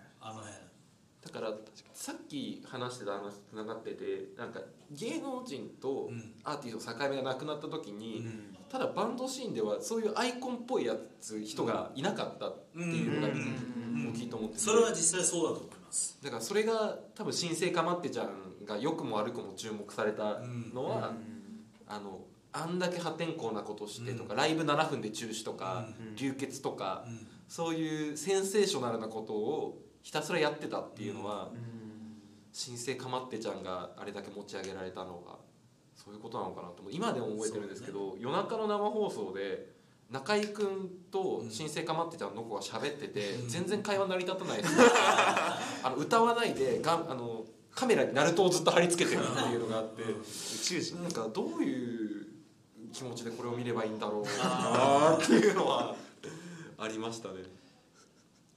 [1.24, 1.54] だから
[1.94, 4.60] さっき話してた話とつながっててなんか
[4.92, 6.34] 芸能人とうん。
[6.44, 8.58] アーティストの境目がなくなった時に、うん。
[8.70, 13.34] ただバンドシーンではそういうアイコンっぽいやつ人がいなかったっていうのが
[14.10, 14.62] 大きいと思ってて。
[14.64, 16.18] それは実際そうだと思います。
[16.24, 20.40] だからそれが多分新生かまってちゃんが良くも悪くも注目された
[20.74, 21.14] のは、
[21.88, 27.28] あのあんだけ破天荒なことしてとか、ライブ7分で中止とか、流血とか、うん。
[27.48, 31.52] そういうセンセーショナルなことをひたすらやってたっていうのは、
[32.52, 35.38] 新生かまってちゃんがあれだけ持ち上げられたのが
[35.96, 39.70] そういうことなのかなと今でも覚えてるんですけど、夜中の生放送で
[40.10, 44.74] 中居君と新生かまってちゃんの子が喋ってて、全然会話成り立たないです。
[45.84, 50.16] あの歌わないでがあのカメラにナルトをずっと貼り付けてるっていうのがあって宇
[50.62, 52.28] 宙人なんかどういう
[52.92, 54.24] 気持ちでこれを見ればいいんだろう。
[54.24, 55.96] なっていうのは
[56.78, 57.61] ありましたね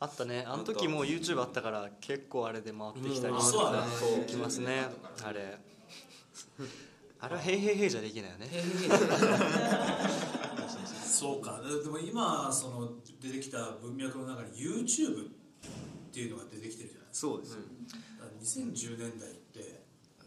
[0.05, 0.45] あったね。
[0.47, 3.39] あの時もう YouTube あったから結構あれで回ってきたりうん。
[3.39, 3.93] あそうだね。
[3.99, 4.87] そうきますね。
[5.25, 5.59] あれ。
[7.21, 8.49] あれは「へいへいへい」じゃできないよね
[11.07, 11.61] そうか。
[11.63, 15.31] でも今その出てきた文脈の中に YouTube っ
[16.13, 17.09] ていうのが出てきてるじゃない。
[17.09, 17.65] ですかそうです、だか
[18.25, 19.85] ら2010年代って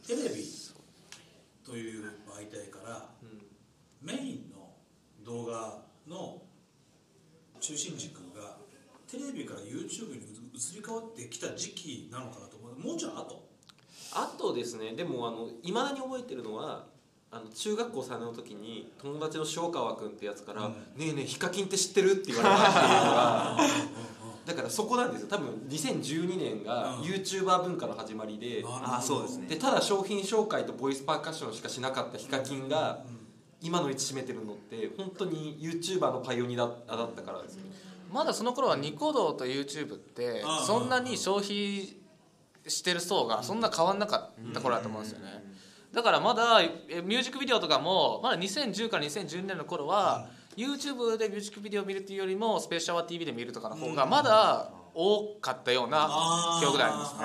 [0.07, 0.43] テレビ
[1.63, 3.09] という媒体から
[4.01, 4.73] メインの
[5.23, 6.41] 動画の
[7.59, 8.57] 中心軸が
[9.09, 10.17] テレビから YouTube に
[10.53, 12.79] 移り変わってきた時期なのかなと思う。
[12.79, 13.47] もうちょい後？
[14.13, 14.93] あとですね。
[14.93, 16.85] でもあのいまだに覚えてるのは
[17.31, 23.57] あの中学校3年の時に友達の塩川君ってやつから「ねえねえヒカキンって知ってる?」って言われたっていうのが
[24.45, 25.27] だからそこなんですよ。
[25.27, 27.01] 多分2012年がうん。
[27.03, 28.63] YouTuber 文化の始まりで。
[28.65, 29.47] あそうですね。
[29.47, 33.03] でただ商品紹介とボイスパーカッションしかしなかったヒカキンが
[33.61, 36.65] 今の位置占めてるのって本当に YouTuber のパイオニアだ
[37.03, 37.63] ったからですよ
[38.11, 41.97] まだその頃はニコ動と YouTube ってそんなに消費
[42.67, 45.43] してる層がそんな変わんなかった頃だと思うんですよね。
[45.93, 56.09] だからまだえミュージックビデオとかもまだ2010から2012年の頃は YouTube でミュージックビデオを見るっていうよりもスペシャル TV で見るとかの方がまだ多かったような
[56.59, 57.23] 記憶でありますね。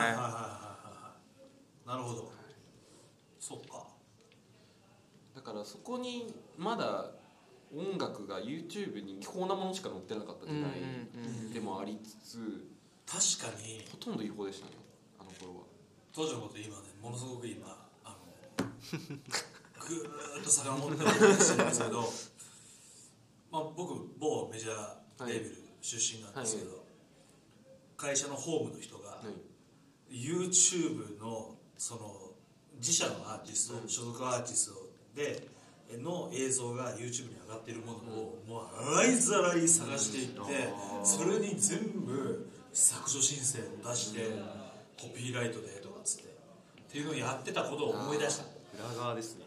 [1.86, 2.32] なるほど。
[3.38, 3.86] そっか。
[5.34, 7.10] だからそこにまだ
[7.74, 10.70] 音楽が YouTube に違法なものしか載ってなかった時代
[11.52, 12.68] でもありつつ
[13.06, 13.84] 確かに。
[13.90, 14.72] ほとんど違法でしたね
[15.18, 15.64] あの頃は。
[16.14, 17.66] 当時のこと今ねものすごく今
[18.04, 18.16] あの
[19.88, 22.00] ぐーっと遡って話してるんですけど、
[23.50, 26.84] まあ、僕某メジャーレーベル出身なんですけど、
[27.96, 29.52] 会社のホームの人が、はい。
[30.14, 32.34] YouTube のその
[32.76, 35.48] 自社のアーティスト、所属アーティストで
[35.98, 40.38] の映像が YouTube に上がっているものを、もう洗いざらい探していって、
[41.04, 44.20] それに全部削除申請を出して、
[45.00, 48.44] コピーライトでとかっつってっていうのをやってたことを思い出した、
[48.78, 49.44] 裏側ですね。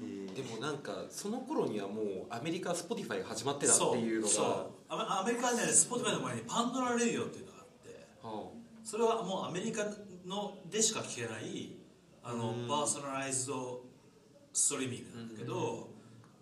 [0.00, 0.34] うん。
[0.34, 4.66] でもなんかその頃にはもうアメリカ Spotify が始まってたっていうのが。
[4.90, 8.50] アメリカはね Spotify の前にパンドラレディオっていうのがあっては
[8.84, 9.84] それはもうアメリカ
[10.26, 11.76] のでしか聞けない
[12.22, 13.82] あのパーソナライズド
[14.58, 15.88] ストリーミングなんだけど、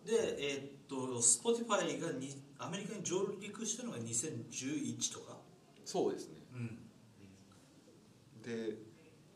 [0.06, 5.36] でえーっと Spotify がにアメリカに上陸したのが2011とか、あ
[5.84, 6.34] そうですね。
[6.54, 6.78] うん、
[8.42, 8.78] で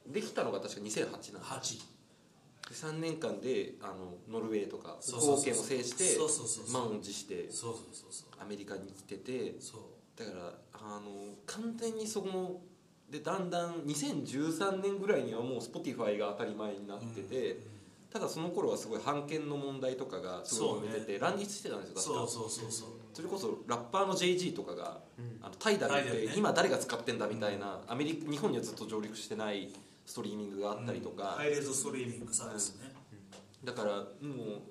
[0.06, 1.80] できたのが確か2008なんで8
[2.70, 7.48] 3年間であのノルウェーとかそうそうそう合計も制して満を持して
[8.40, 9.56] アメリカに来てて
[10.16, 12.60] だからあの完全にそこの
[13.10, 17.58] でだんだん2013年ぐらいにはもう Spotify が当たり前になってて、
[18.12, 22.88] ただその頃はすごい版権の問題とかがすごい出てて、乱立してたんですよそうそうそうそう。
[23.12, 25.00] それこそラッパーの JG とかが、
[25.42, 29.70] あのタイダルって今誰が使ってんだみたいな、アメリカ日本にはずっと上陸してない
[30.06, 32.92] ストリーミングがあったりとか、ハイレゾストリーミングサービスね、
[33.62, 34.06] だからもう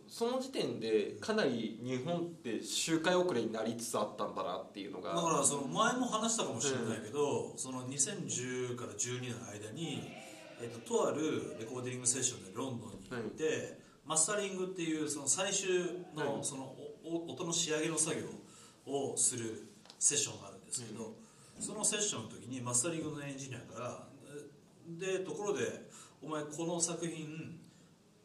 [0.07, 5.13] その時点でかなり日本って周回遅れになりつつあったんだなっていうのが。
[5.13, 10.01] だからその前も話したかもしれないけど、その2010から12の間に、
[10.61, 16.64] えっととあるレコーディングセッションでロンドンに行って、マスタリングっていうその最終のその
[17.03, 18.28] おお音の仕上げの作業
[18.91, 19.68] をする
[19.99, 21.14] セッションがあるんですけど、
[21.60, 24.07] そのセッションの時にマスタリングのエンジニアから
[24.97, 25.89] でところで
[26.24, 27.60] お前この作品、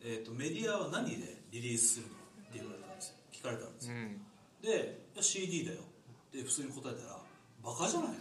[0.02, 3.14] えー、とメディアは何でリリースするのって言われたんですよ。
[3.32, 4.20] 聞かれたんですよ、うん。
[4.62, 5.78] で CD だよ。
[5.80, 7.18] って普通に答えたら
[7.62, 8.14] バカじゃないの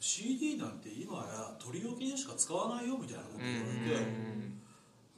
[0.00, 4.31] ？CD なんて今や取り置きにしか使わないよみたいなこと言われて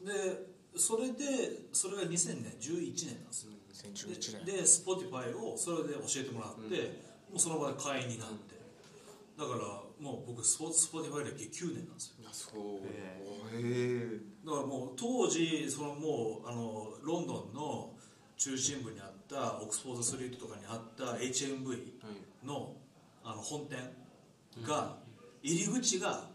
[0.04, 3.52] でそれでそれが2011年なんですよ。
[3.72, 4.44] 2011年。
[4.44, 7.00] でで Spotify をそれで教えてもらって、
[7.30, 8.54] もうその場で会員になって、
[9.38, 9.58] だから
[10.00, 12.28] もう僕スポ Spotify 歴9年なんですよ。
[12.32, 12.86] そう。
[12.86, 12.90] へ
[13.54, 14.18] え。
[14.44, 17.94] だからもう当時そのもうあのロンドンの
[18.36, 21.94] 中心部にあったオックスフォードストリートとかにあった HMV
[22.44, 22.76] の
[23.22, 23.78] あの本店
[24.66, 24.98] が、
[25.42, 26.28] 入り口が、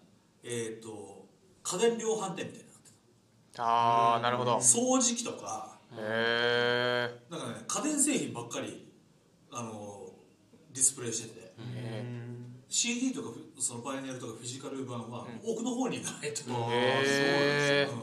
[0.44, 1.28] えー、と
[1.62, 2.69] 家電量販店みたいにな
[3.58, 4.54] ああなるほど。
[4.54, 5.80] た掃除機とか。
[5.92, 8.92] へえなんかね家電製品ばっかり
[9.52, 10.12] あの
[10.72, 11.50] ディスプレイしてて。
[12.70, 16.78] CD とかフそのパイネルとかフィジカル版は奥の方にないと、へ
[17.08, 18.00] えうん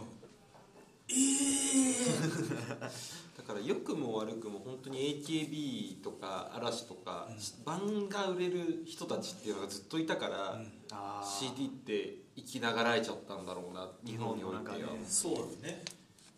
[1.09, 2.81] えー。
[3.37, 7.29] だから良くも悪くも本当に AKB とか嵐とか、
[7.65, 15.83] 版が売れる人たちっていうのがずっといたから、あ CD って生きながらえちゃったんだろうな日本においては、日本の中でそうだね。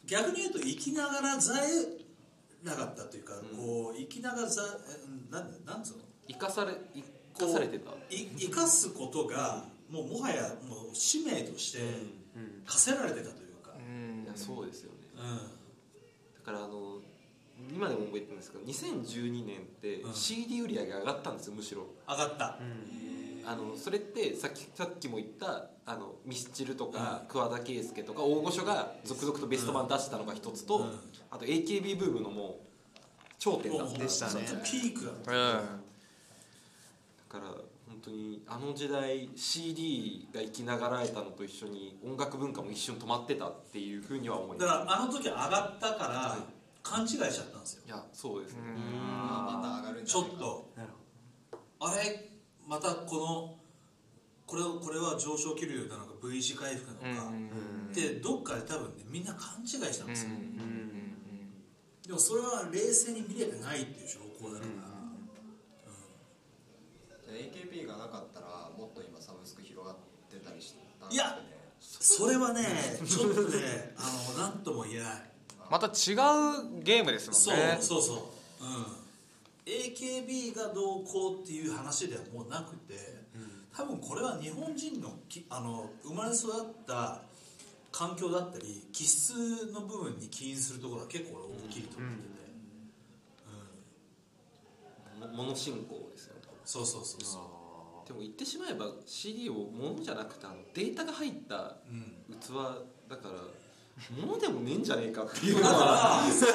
[0.06, 6.04] 逆に言うと生きながらざえなかったというか、こう生きながらざえなんなんつうの？
[6.28, 6.72] 生かされ
[7.36, 7.90] 生かされてた。
[8.14, 11.78] い生かすことがもうもはやもう使命として
[12.64, 14.24] 課せられてたというか、うん。
[14.24, 14.98] いやそうですよね。
[15.16, 15.36] うん。
[15.36, 15.42] だ
[16.44, 17.00] からあの
[17.72, 20.14] 今でも覚えてるんですけど2012年ってうん。
[20.14, 21.86] CD 売り上げ上がったんですよむしろ。
[22.08, 22.58] 上がった、
[23.46, 31.00] あのそれってさっきさっきも言ったあのミスチルとか、桑田佳祐とか大御所が続々とベスト版出したのが一つと、うん。
[31.30, 32.98] あと AKB ブームのもう
[33.38, 33.98] 頂点だった。
[33.98, 35.38] でしたねピークだった、うん。
[35.38, 35.60] だ
[37.30, 37.44] から
[37.88, 46.36] 本当にあの時代 CD が生きながらえたのと一緒に音楽文化も一瞬止まってたっていうふうには思いまだからあの時上がったから
[46.82, 47.82] 勘違いしちゃったんですよ。
[47.82, 50.70] すいやそうですね、また上がるんじちゃないかょっと
[51.80, 52.28] あれ
[52.66, 53.67] またこの
[54.48, 57.28] これこれは上昇気流なのか V 字回復なのか、
[57.92, 60.30] ってどっかで多分ねみんな勘違いしたんですよ、
[62.06, 64.66] でもそれは冷静に見れてないっていう証拠だか
[67.28, 69.96] ら、AKB がなかったらもっと今サブスク広がっ
[70.30, 71.38] てたりしたんいや
[71.78, 72.64] それはね
[73.06, 75.30] ちょっとね あの何とも言えない。
[75.70, 77.76] また違うゲームですそもんね。
[77.78, 78.32] うそうそ
[78.62, 78.86] う、うん、
[79.66, 83.17] AKB がどうこうっていう話ではもうなくて、
[83.78, 87.22] 多分これは日本人のきあの生まれ育った
[87.92, 92.28] 環境だったり気質の部分に起因するところは結構大きいと思ってて、
[95.22, 95.36] うん。
[95.36, 96.40] も物信仰ですよね。
[96.64, 97.38] そうそうそうそ
[98.04, 98.08] う。
[98.08, 102.48] でも言ってしまえば CD を物じゃなくてあのデータが入ったうん器
[103.08, 103.34] だから
[104.10, 106.24] 物でもねえんじゃねえかっていうのは。
[106.26, 106.46] らそ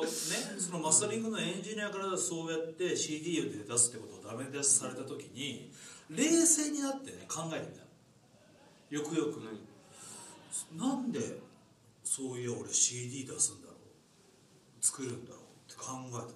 [0.00, 0.10] うね
[0.58, 5.72] そのマスタリングのエンジニアからそうやって CD で出すってことをダメ出しされた時に
[6.08, 9.40] 冷静になってね考えるんだよよくよく、
[10.76, 11.20] なんで
[12.02, 13.76] そういう俺 CD 出すんだろう。
[14.80, 15.40] 作るんだろう
[15.70, 16.34] って考えた時に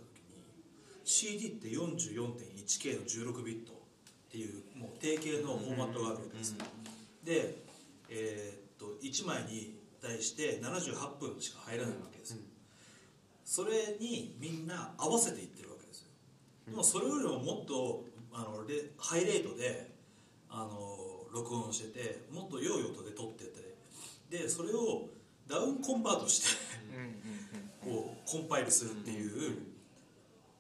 [1.04, 6.54] CD って 44.1K の16ビットっていうもう定型のフォーマットがあるわけです、
[7.24, 7.56] で、
[8.10, 12.32] えーっと1枚に対して78分しか入らないわけです。
[12.32, 12.38] よ、
[13.44, 16.08] それにみんな合わせていってるわけですよ。
[16.68, 19.94] でもそれよりももっとあのレハイレートで
[20.50, 23.74] あの録音しててもっと良い音で撮ってて
[24.30, 25.08] でそれを
[25.48, 26.48] ダウンコンバートして
[27.82, 29.58] こうコンパイルするっていう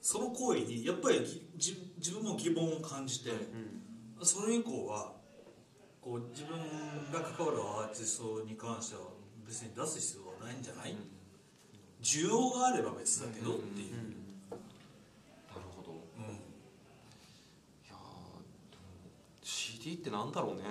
[0.00, 1.20] その行為にやっぱり
[1.56, 3.30] 自分も疑問を感じて
[4.22, 5.12] それ以降は
[6.00, 6.58] こう自分
[7.10, 9.13] が関わるアーティストに関しては
[9.46, 10.94] 別に出す必要はないんじゃない？
[12.02, 13.94] 需要があれば別だけどっていう、
[14.50, 15.92] なるほど。
[15.92, 16.24] うん。
[16.24, 16.28] い
[17.88, 18.82] やーでも
[19.42, 20.62] CD ってなんだろうね。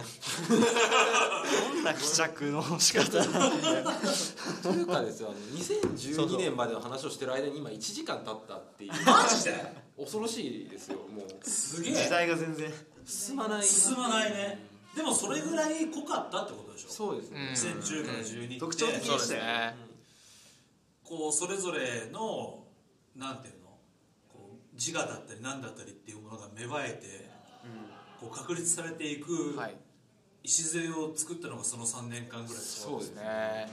[1.74, 3.18] どんな希着の仕方？
[3.26, 3.86] なんだよ
[4.62, 8.92] というかですよあの2012年までの話をしてる間に今1時間経ったっていう。
[9.06, 9.54] マジで？
[9.98, 11.50] 恐ろしいですよもう。
[11.50, 11.94] すげえ。
[11.96, 12.72] 時代が全然。
[13.06, 13.64] 進まない。
[13.64, 16.90] 進まないねでもそれぐらい濃かったってことでしょ？
[16.90, 19.76] そうですね、2010から12って特徴的そうででしたよすね
[21.04, 22.64] こうそれぞれの
[23.16, 23.68] なんていうの
[24.32, 27.30] こう自我だったり何だったりっていうものが芽生えて、
[28.20, 29.76] こう確立されていくはい。
[30.46, 33.24] 礎を作ったのがその3年間ぐらいそうですね。
[33.24, 33.70] ね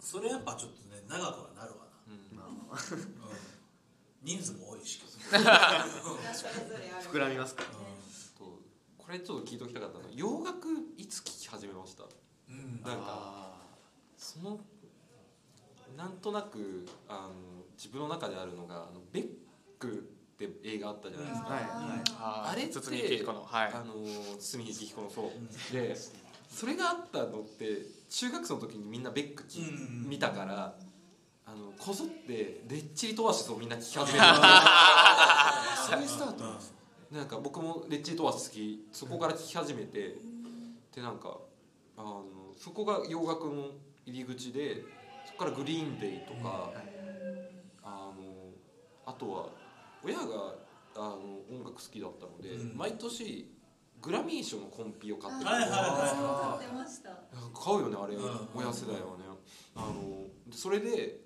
[0.00, 1.86] それやっぱちょっとね長くはなるわ
[2.34, 2.68] な、うん。
[4.22, 5.00] 人数も多いし。
[5.30, 7.89] 膨らみますかと
[9.10, 10.04] これちょっと聞いておきたかったの。
[10.04, 12.04] は洋楽いつ聴き始めました？
[12.48, 12.80] うん。
[12.86, 13.50] なんか。
[14.16, 14.60] その
[15.96, 19.26] なんとなくあの自分の中であるのがあのベッ
[19.80, 19.90] クっ
[20.38, 21.62] て映画あったじゃないですか、はい
[22.20, 23.42] ああれって堤幸彦の。
[23.42, 23.72] はい。
[23.74, 23.94] あの
[24.38, 25.74] 堤幸彦のそう。
[25.74, 25.96] で
[26.48, 30.08] それがあったのって中学生の時にみんなベックきうん。
[30.08, 30.76] 見たから
[31.46, 34.36] あのこぞってレッチリとオアシスをみんな聴き始めた
[37.10, 38.86] なんか僕もレッチリとオアシス好き。
[38.92, 40.16] そこから聴き始めて。
[40.94, 41.38] でなんか
[41.96, 42.24] あの
[42.56, 43.70] そこが洋楽の
[44.04, 44.82] 入り口で
[45.24, 46.72] そこからグリーンデイとか、
[47.82, 48.50] あの
[49.06, 49.46] あとは
[50.04, 50.24] 親が
[50.96, 52.76] あの音楽好きだったので、うん。
[52.76, 53.54] 毎年
[54.02, 57.10] グラミー賞のコンピを買ってくはいはいは買ってました。
[57.54, 58.22] 買うよねあれ、うん。
[58.54, 59.24] 親世代はね。
[59.76, 61.20] あのそれで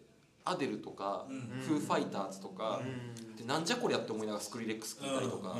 [0.45, 1.41] アデルとか、うん。
[1.61, 2.81] フーファイターズとか、
[3.37, 5.57] でなんじゃこりゃって思いながらスクリレックス聞いたりとか、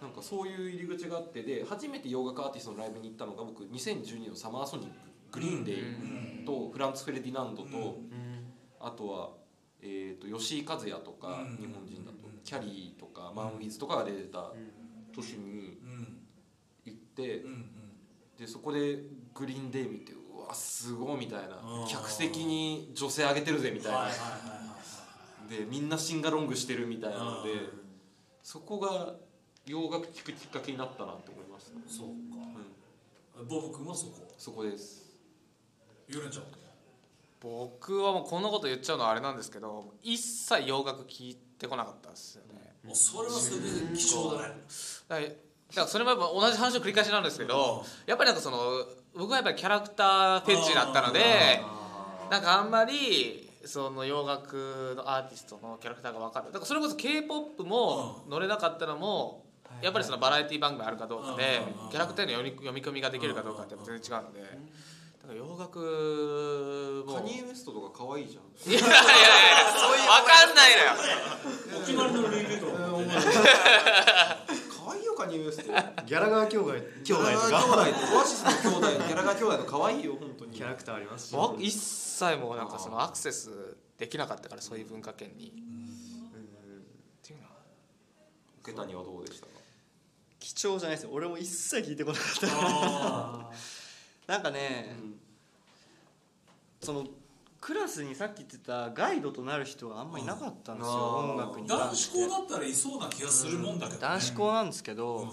[0.00, 5.72] なんかそういう入り口があってで初めて洋楽アーティストのライブに行ったのが僕2012のサマーソニックグリーンデ
[6.42, 7.98] イとフランツ・フェルディナンドと、
[8.80, 9.30] あとは、
[9.82, 11.56] えー、と吉井和也とか、うん。
[11.56, 14.52] 日本人だと、キャリーとかマン・ウィズとかが出てた
[15.14, 16.18] 年にうん。
[16.84, 17.44] 行って、
[18.38, 19.02] でそこで
[19.34, 20.16] グリーンデイ見てう
[20.50, 21.56] わすごいみたいな。
[21.82, 21.88] うん。
[21.88, 24.36] 客席に女性上げてるぜみたいな、はいはいはいは
[25.48, 27.68] いでみんなシンガロングしてるみたいなので、うん。
[28.42, 29.14] そこが
[29.66, 32.12] 洋楽聴くきっかけになったなって思いました、そうか。
[33.40, 34.12] うん、ボブ君はそこ？
[34.38, 35.10] そこです。
[36.08, 36.44] ゆるちゃん
[37.40, 42.74] 僕はもうこんなこと言っちゃうのはあれなんですけど一切洋楽聴いてこなかったですよね。
[42.84, 44.54] もうそれはそれで貴重だね。
[45.08, 45.34] だからだか
[45.74, 48.84] らそれもやっぱ同じ話の繰り返しなんですけどやっぱりなんかその
[49.16, 51.60] 僕はやっぱりキャラクターフェッチだったので
[52.30, 56.46] なんかあんまりその洋楽のアーティストのキャラクターが分かる。
[56.46, 59.44] だからそれこそ k p o p も乗れなかったのも
[59.82, 64.40] やっぱりそのバラエティ番組あるかどうかでキャラクターの読み読み込みができるかどうかって全然違うので。
[64.40, 67.14] だから洋楽も。
[67.14, 68.44] カニエ・ウエストとか可愛いじゃん。
[68.70, 68.96] いやいやいや
[69.76, 70.92] 分かんないのよ。
[71.76, 72.70] お決まりのルイ・ヴィトン
[74.84, 76.72] 可愛いよカニエ・ウエストギャラガー兄弟
[77.04, 77.76] 兄弟とラガー兄弟
[78.06, 80.52] かオアシスの兄弟ギャラガー兄弟の可愛いよ本当に。
[80.52, 81.34] キャラクターありますし。
[81.36, 85.48] わ一切もうなんかそのアクセスできなかったからそういう文化圏に。
[85.48, 85.50] っ
[87.22, 87.50] ていうのは
[88.62, 89.52] 受け谷はどうでしたか？
[90.38, 91.10] 貴重じゃないですよ。
[91.12, 92.46] 俺も一切聞いてこなかった。
[92.50, 93.50] あ
[94.26, 94.96] なんかね、
[96.80, 97.06] その
[97.60, 104.02] クラスにさっき言ってたガイドとなる人があんまいなかったんですよ、うん音楽に男子校だったらいそうな気がするもんだけどね。
[104.02, 105.30] 男子校なんですけど、うん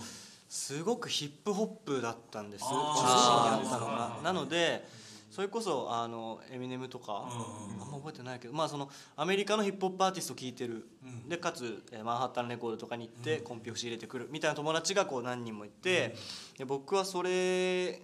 [0.50, 4.20] すごくヒップホップだったんです中心にあったのが。
[4.24, 4.88] なので
[5.30, 11.28] それこそあのエミネムとか、うんうんあんま覚えてないけど、まあ、そのアメリカのヒップホップアーティスト聴いてる、うん。
[11.28, 16.16] でかつえーマンハッタンレコードとかに行って、コンピを仕入れてくるみたいな友達がこう何人もいて、
[16.58, 18.02] で僕はそれ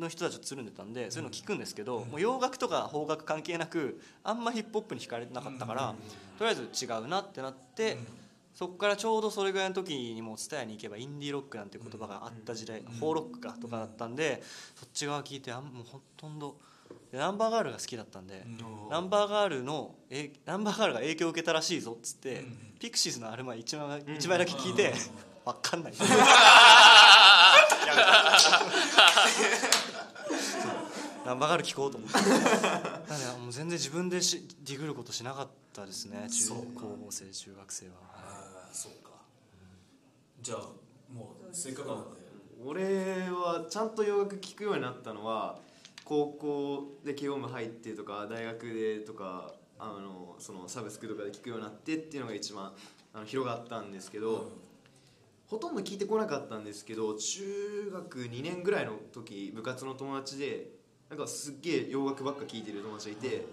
[0.00, 5.94] の人たちとつるんでたんでそういうの聞くんですけど、もう洋楽とか邦楽関係なくあんまヒップホップに惹かれてなかったから、
[6.38, 7.98] とりあえず違うなってなって。
[8.52, 14.42] そこからちょうどそれぐらいの時にもう蔦屋に行けばインディーロックなんて言葉があった時代、ホーロックかとかだったんで
[14.74, 16.56] そっち側聞いてあんもうほとんど
[17.12, 18.44] でナンバーガールが好きだったんで、
[18.90, 22.44] ナンバーガールのえナンバーガールが影響を受けたらしいぞっつって、
[22.78, 24.92] ピクシーズのアルバム一枚一枚だけ聞いて、
[25.44, 25.92] わかんない
[31.24, 32.16] ナンバーガール聞こうと思って。
[32.18, 37.92] なのでもう全然自分でしディグることしなかったですね中高校生中学生は。
[38.14, 39.10] あーそうか。
[40.40, 40.58] じゃあ
[41.12, 42.20] もうせっかくなんで。
[42.64, 42.82] 俺
[43.30, 45.58] はちゃんと洋楽聴くようになったのは
[46.04, 52.72] 高校で慶応部入ってとか大学でとかあのそのサブスクとかで聴くようになってっていうのが一番
[53.14, 54.50] あの広がったんですけど、
[55.46, 60.68] ほとんど聞いてこなかったんですけど中学2年ぐらいの時部活の友達で
[61.10, 63.44] なんかすっげえ洋楽ばっか聴いてる友達がいて、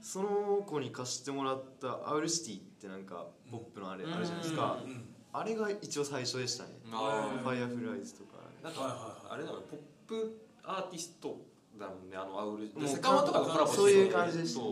[0.00, 9.24] その子に貸してもらった「アウルシティ」ってなんかポップのあれ、あるじゃないですか、うんあれが一応最初でしたね「あファイアフライズ」とかなんはいはい。
[9.24, 11.40] かあれだろポップアーティスト
[11.80, 14.66] だもんねあのアウルもうセカマとかとコラボしてそういう感じでしたね。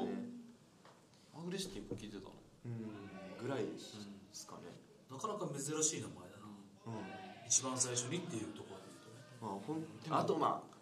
[1.35, 2.35] アウルシティも聞いてたの。
[2.66, 3.43] うん。
[3.43, 4.68] ぐらいですかね、
[5.11, 6.45] なかなか珍しい名前だな。
[6.89, 7.47] うん。
[7.49, 9.24] 一番最初にっていうところで言うとね。
[9.41, 10.76] まあ、ほんあとまあ、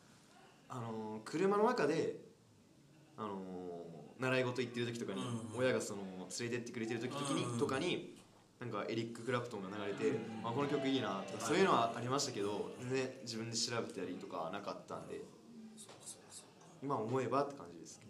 [0.69, 2.17] あのー車の中で、
[3.17, 6.03] あのー習い事行ってる時とかに、うん親がその
[6.41, 8.15] 連れてってくれてる時時に、うんとかに
[8.61, 15.21] なんかエリック・クラプトンが流れて、あこの曲いいなとかそういうのはありましたけど全然自分で調べたりとかはなかったんで
[16.83, 18.01] 今思えばって感じです。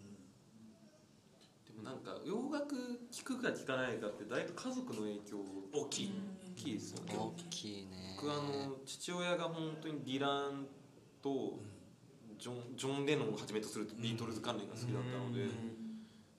[1.67, 2.75] でもなんか洋楽
[3.11, 5.37] 聴くか聴かないかって大体家族の影響
[5.73, 6.13] 大きい。
[6.57, 7.15] 大きいですよね。
[7.15, 8.17] 大きいね。
[8.19, 10.65] 僕あの父親が本当にディラン
[11.21, 11.59] と
[12.39, 15.43] ジョンジョン・レノンをはじめとするビートルズ関連が好きだったので、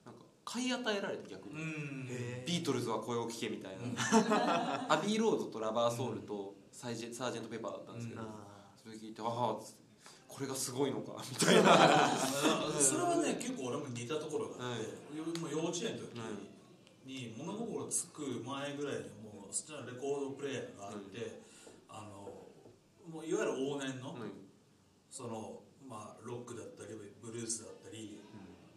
[0.05, 2.09] なんか買い与えられて逆に、うん。
[2.46, 8.22] ビートルズはこれを聴けみたいな、 アビー・ロードとラバー・ソウルとサイジェサージェント・ペッパーだったんですけど、
[8.82, 9.28] それ聞いてああ
[10.26, 12.09] これがすごいのかみたいな。
[12.80, 16.16] それはね結構俺も似たところがあって、もう幼稚園の時
[17.05, 21.42] に物心つく前ぐらいにもうそっちのレコードプレーヤーがあって、
[21.88, 22.48] あの
[23.12, 24.16] もういわゆる往年の、
[25.11, 25.59] その
[25.91, 28.22] まあロックだったりブルースだったり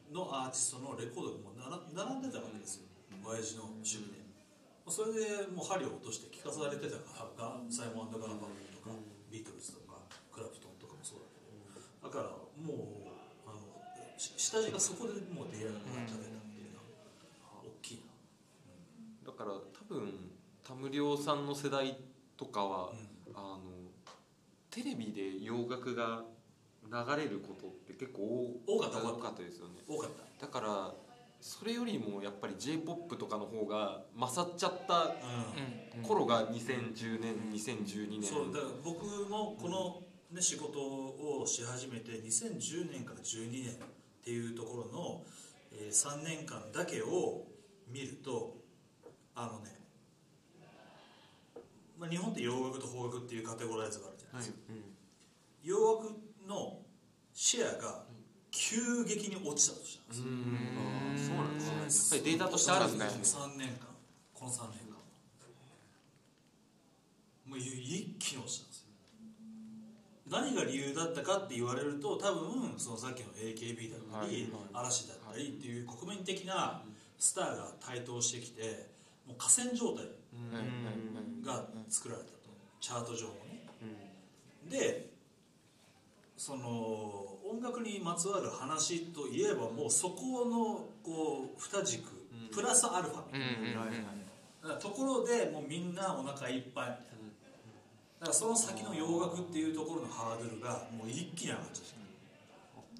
[0.09, 1.61] のアーティストのレコードがもう
[1.93, 2.89] 並んでたわけですよ、
[3.22, 4.26] 親父の趣味で、
[4.89, 8.97] それでもう針を落として聴かされてたからがサイモンガーファンクとか、
[9.30, 10.01] ビートルズとか
[10.34, 12.09] クラプトンとかもそうだけど。
[12.09, 13.14] だからもう
[13.45, 13.61] あの
[14.18, 18.01] し下地がそこでもう出会いが食べたっていうのは大きい
[19.26, 19.32] な。
[19.32, 20.34] だから多分
[20.64, 21.97] 田無良さんの世代
[22.38, 22.91] とかは、
[23.34, 23.61] あの
[24.70, 26.24] テレビで洋楽が
[26.91, 28.21] 流れることって結構
[28.67, 28.99] 多かった。
[28.99, 29.81] 多かったですよね。
[29.88, 30.45] 多かった。
[30.45, 30.93] だから
[31.43, 35.13] それよりもやっぱり j p o p とかの方が勝っちゃった
[36.07, 38.23] 頃が2010年2012年。
[38.23, 43.75] そうだから僕もこの、ね、仕事をし始めて2010年から12年っ
[44.23, 45.21] ていうところの、
[45.73, 47.45] えー3年間だけを
[47.89, 48.55] 見ると
[49.36, 49.77] あのね、
[51.99, 54.57] まあ、日本って洋楽と邦楽っていうカテゴライズがあるじゃないですか、
[55.63, 56.15] 洋楽
[56.48, 56.80] の
[57.34, 58.04] シェアが
[58.52, 60.26] 急激に落ちたとしたんですよ、
[61.28, 61.54] そうなん
[61.86, 62.18] ですね。
[62.18, 63.44] やっぱりデータとしてあるんですね。
[63.44, 63.88] 3年間。
[64.34, 64.94] この3年間。
[67.50, 68.88] もう一気に落ちたんですよ。
[70.30, 76.82] 何が理由だったかって言われると多分そのさっきの AKB だったり、嵐だったりっていう国民的な
[77.20, 78.89] スターが台頭してきて
[79.28, 80.06] もう河川状態
[81.44, 82.38] が作られたと。
[82.80, 83.68] チャート上もね、
[84.70, 85.12] で
[86.38, 86.67] その
[87.49, 92.03] 音楽にまつわる話といえばもうそこのこう二軸
[92.53, 96.89] プラスアルファみたいな、ところでもうみんなお腹いっぱい。
[96.89, 97.51] みたい
[98.19, 101.86] な、だからその先の洋楽っていうところのハードルがもう一気に上がっちゃっ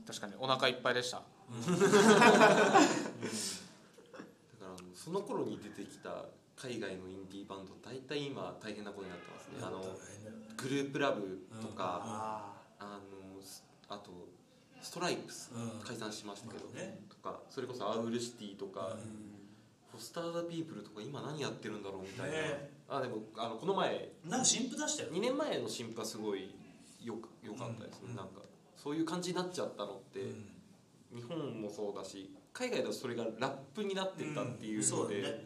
[0.05, 0.13] た。
[0.13, 0.34] 確かに。
[0.39, 1.17] お腹いっぱいでした。
[1.17, 1.27] だか
[2.71, 2.79] ら
[4.95, 6.25] その頃に出てきた
[6.55, 9.84] 海外のインディーバンド大体今大変なことになってますねあの
[10.57, 13.22] グループラブとか、あのす
[13.94, 14.12] あと
[14.82, 15.80] ストライプス、うん。
[15.86, 17.00] 解散しましたけど、ね。
[17.10, 18.98] とかそれこそアウルシティとか、
[19.91, 22.70] フォスター・ザ・ピープルとか今何やってるんだろうみたいな、ね。
[22.89, 26.54] あでもあのこの前なんか新譜出したよ2年前の新譜はすごい
[27.02, 28.41] よかよかったですね、なんか
[28.76, 30.20] そういう感じになっちゃったのって、
[31.14, 35.46] 日本もそうだし海外だとそれがラップになってったっていうので、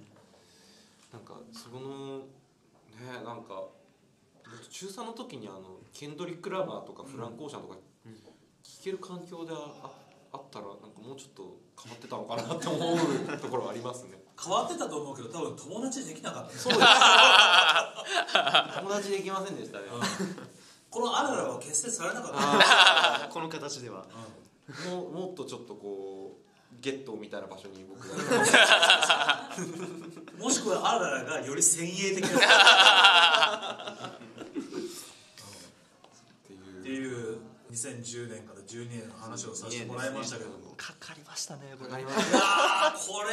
[1.14, 2.26] なんかそのね
[3.24, 3.66] なんか
[4.44, 7.82] 僕中3の時にあのケンドリック・ラマーとかフランク・オーシャンとか聴
[8.88, 9.92] ける環境であ
[10.32, 12.98] あったらなんかもうちょっと変わってたのかなって思う
[13.38, 14.12] ところはありますね。
[14.40, 16.58] 変わってたと思うけど多分友達できなかった。
[16.58, 16.86] そうです。
[18.80, 19.86] 友達できませんでしたね、
[20.90, 23.30] このアララは結成されなかった。
[23.30, 24.06] この形では。
[24.86, 29.50] もうもっとちょっとこうゲットみたいな場所に僕が。
[30.38, 34.18] もしくはアララがより先鋭的な。
[36.80, 37.37] っていう
[37.78, 41.92] 2010年から12年の話をさせてもらいましたけども、かかりましたねこれ。
[41.92, 42.12] いやー
[43.08, 43.30] これ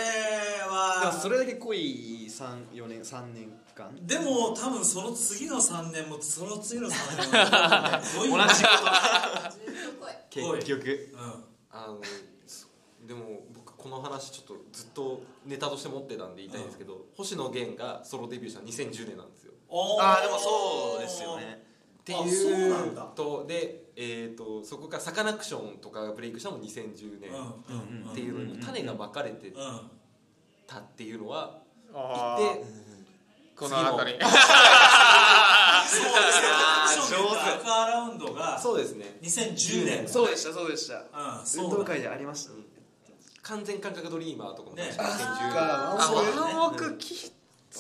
[0.59, 3.97] でもはそれだけ濃い34年3年間。
[4.03, 6.93] でも多分その次の3年もその次の3
[7.23, 8.67] 年も同じずっ
[10.31, 11.15] と結局。
[11.15, 11.45] うん。
[11.71, 12.01] あの
[12.47, 12.69] そ
[13.07, 19.55] でも僕この話ちょっとずっとネタとして持ってたんで言いたいんですけど、星野源がソロデビューしたの2010年なんですよ。
[19.71, 21.65] ああでもそうですよね
[22.05, 27.31] っていうとで、えー、とそこからサカナクションとかがブレイクしたのも2010年
[28.11, 29.55] っていうのに種がまかれてうん。
[30.67, 31.63] たっていうのは
[31.95, 32.65] あ言って
[33.57, 34.19] この辺り。
[34.21, 34.37] そうで
[37.07, 40.97] すよアクアラウンドがそうですね2010年そうでしたそうでした。
[40.97, 42.53] うんそうだ運動会でありました。
[43.43, 46.87] 完全感覚ドリーマーとかもね確か2010あそうだよね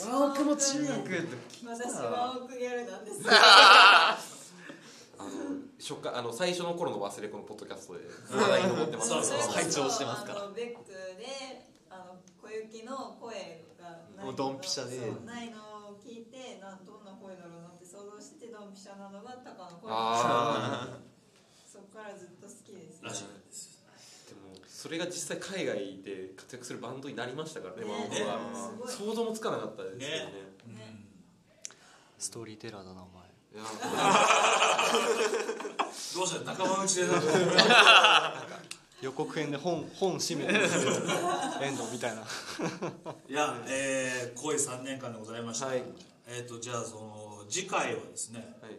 [0.02, 1.28] ワンオクきワンオクも中学
[1.64, 5.30] 私はオークギャルなんですあの
[5.78, 8.00] 初回あの最初の頃の忘れ子のポッドキャストで
[8.30, 9.08] 話題に上ってます。
[9.10, 9.52] そうそうそう。
[9.52, 14.98] 拝聴してますからあのベックであの小雪の声がドンピシャで。
[15.24, 20.88] ないのを聞いてなんどんな声だろうなって想像しててドンピシャなのがタカの声あ
[21.70, 22.98] そこからずっと好きです。
[23.04, 23.73] らしいです
[24.84, 27.90] それが実際海外で活躍するバンドになりましたからねね。
[27.90, 30.16] ワンオクは想像もつかなかったですけどね。
[30.18, 31.04] ね。
[32.18, 33.24] ストーリーテラーだなお前
[36.14, 37.06] どうした仲間内で。
[39.00, 42.22] 予告編で本本閉めて遠藤 みたいな。
[43.26, 45.82] いや、えー、濃い3年間でございました、はい。
[46.26, 48.76] えっ、とじゃあその次回はですねはい。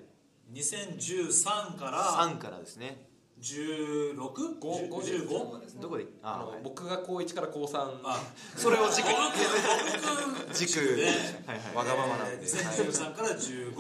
[0.54, 2.04] 2013から。
[2.04, 3.15] 3からですね
[3.46, 5.80] 16?15?
[5.80, 6.06] どこで？
[6.24, 6.62] あのあはい。
[6.64, 8.20] 僕が高1から高3あ
[8.56, 9.14] それを軸に。
[10.52, 10.96] 軸。
[10.96, 11.12] で、は
[11.54, 11.76] いはい。
[11.76, 12.38] わがままなんで。
[12.38, 12.44] えー
[12.90, 13.76] 2013から15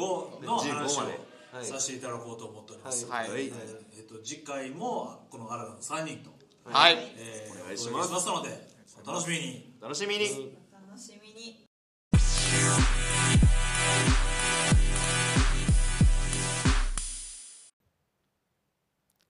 [0.45, 1.19] の話15まで。
[1.61, 3.27] をさせていただこうと思っております、はい。
[3.29, 3.53] えー
[3.97, 6.29] えーと次回もこの新たな3人と、
[6.65, 6.97] はい。
[7.17, 8.11] えーお願いします。
[8.27, 8.67] ので
[9.03, 9.73] お楽しみに。
[9.81, 10.55] 楽しみに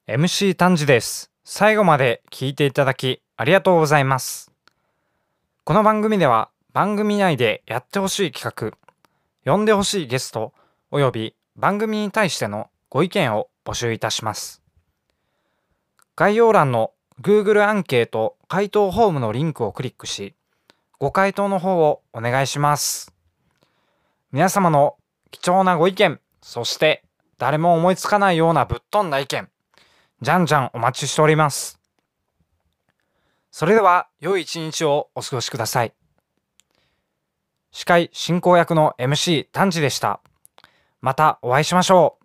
[0.08, 1.32] MC 丹治です。
[1.44, 4.52] 最後まで聞いていただきありがとうございます。
[5.64, 8.78] この番組では番組内でやってほしい企画、
[9.52, 10.54] 呼んでほしいゲスト、
[10.92, 14.62] および番組に対してのご意見を募集いたします。
[16.16, 20.36] 概要欄の Google アンケート回答フォームのリンクをクリックし、
[21.00, 23.12] ご回答の方をお願いします。
[24.32, 24.98] 皆様の
[25.32, 27.02] 貴重なご意見、そして
[27.40, 29.50] 誰も思いつかないようなぶっ飛んだ意見、
[30.22, 31.80] じゃんじゃんお待ちしております。
[33.52, 35.94] それでは良い一日をお過ごしください。
[37.72, 40.22] 司会進行役の MC 丹治でした。
[41.02, 42.25] またお会いしましょう。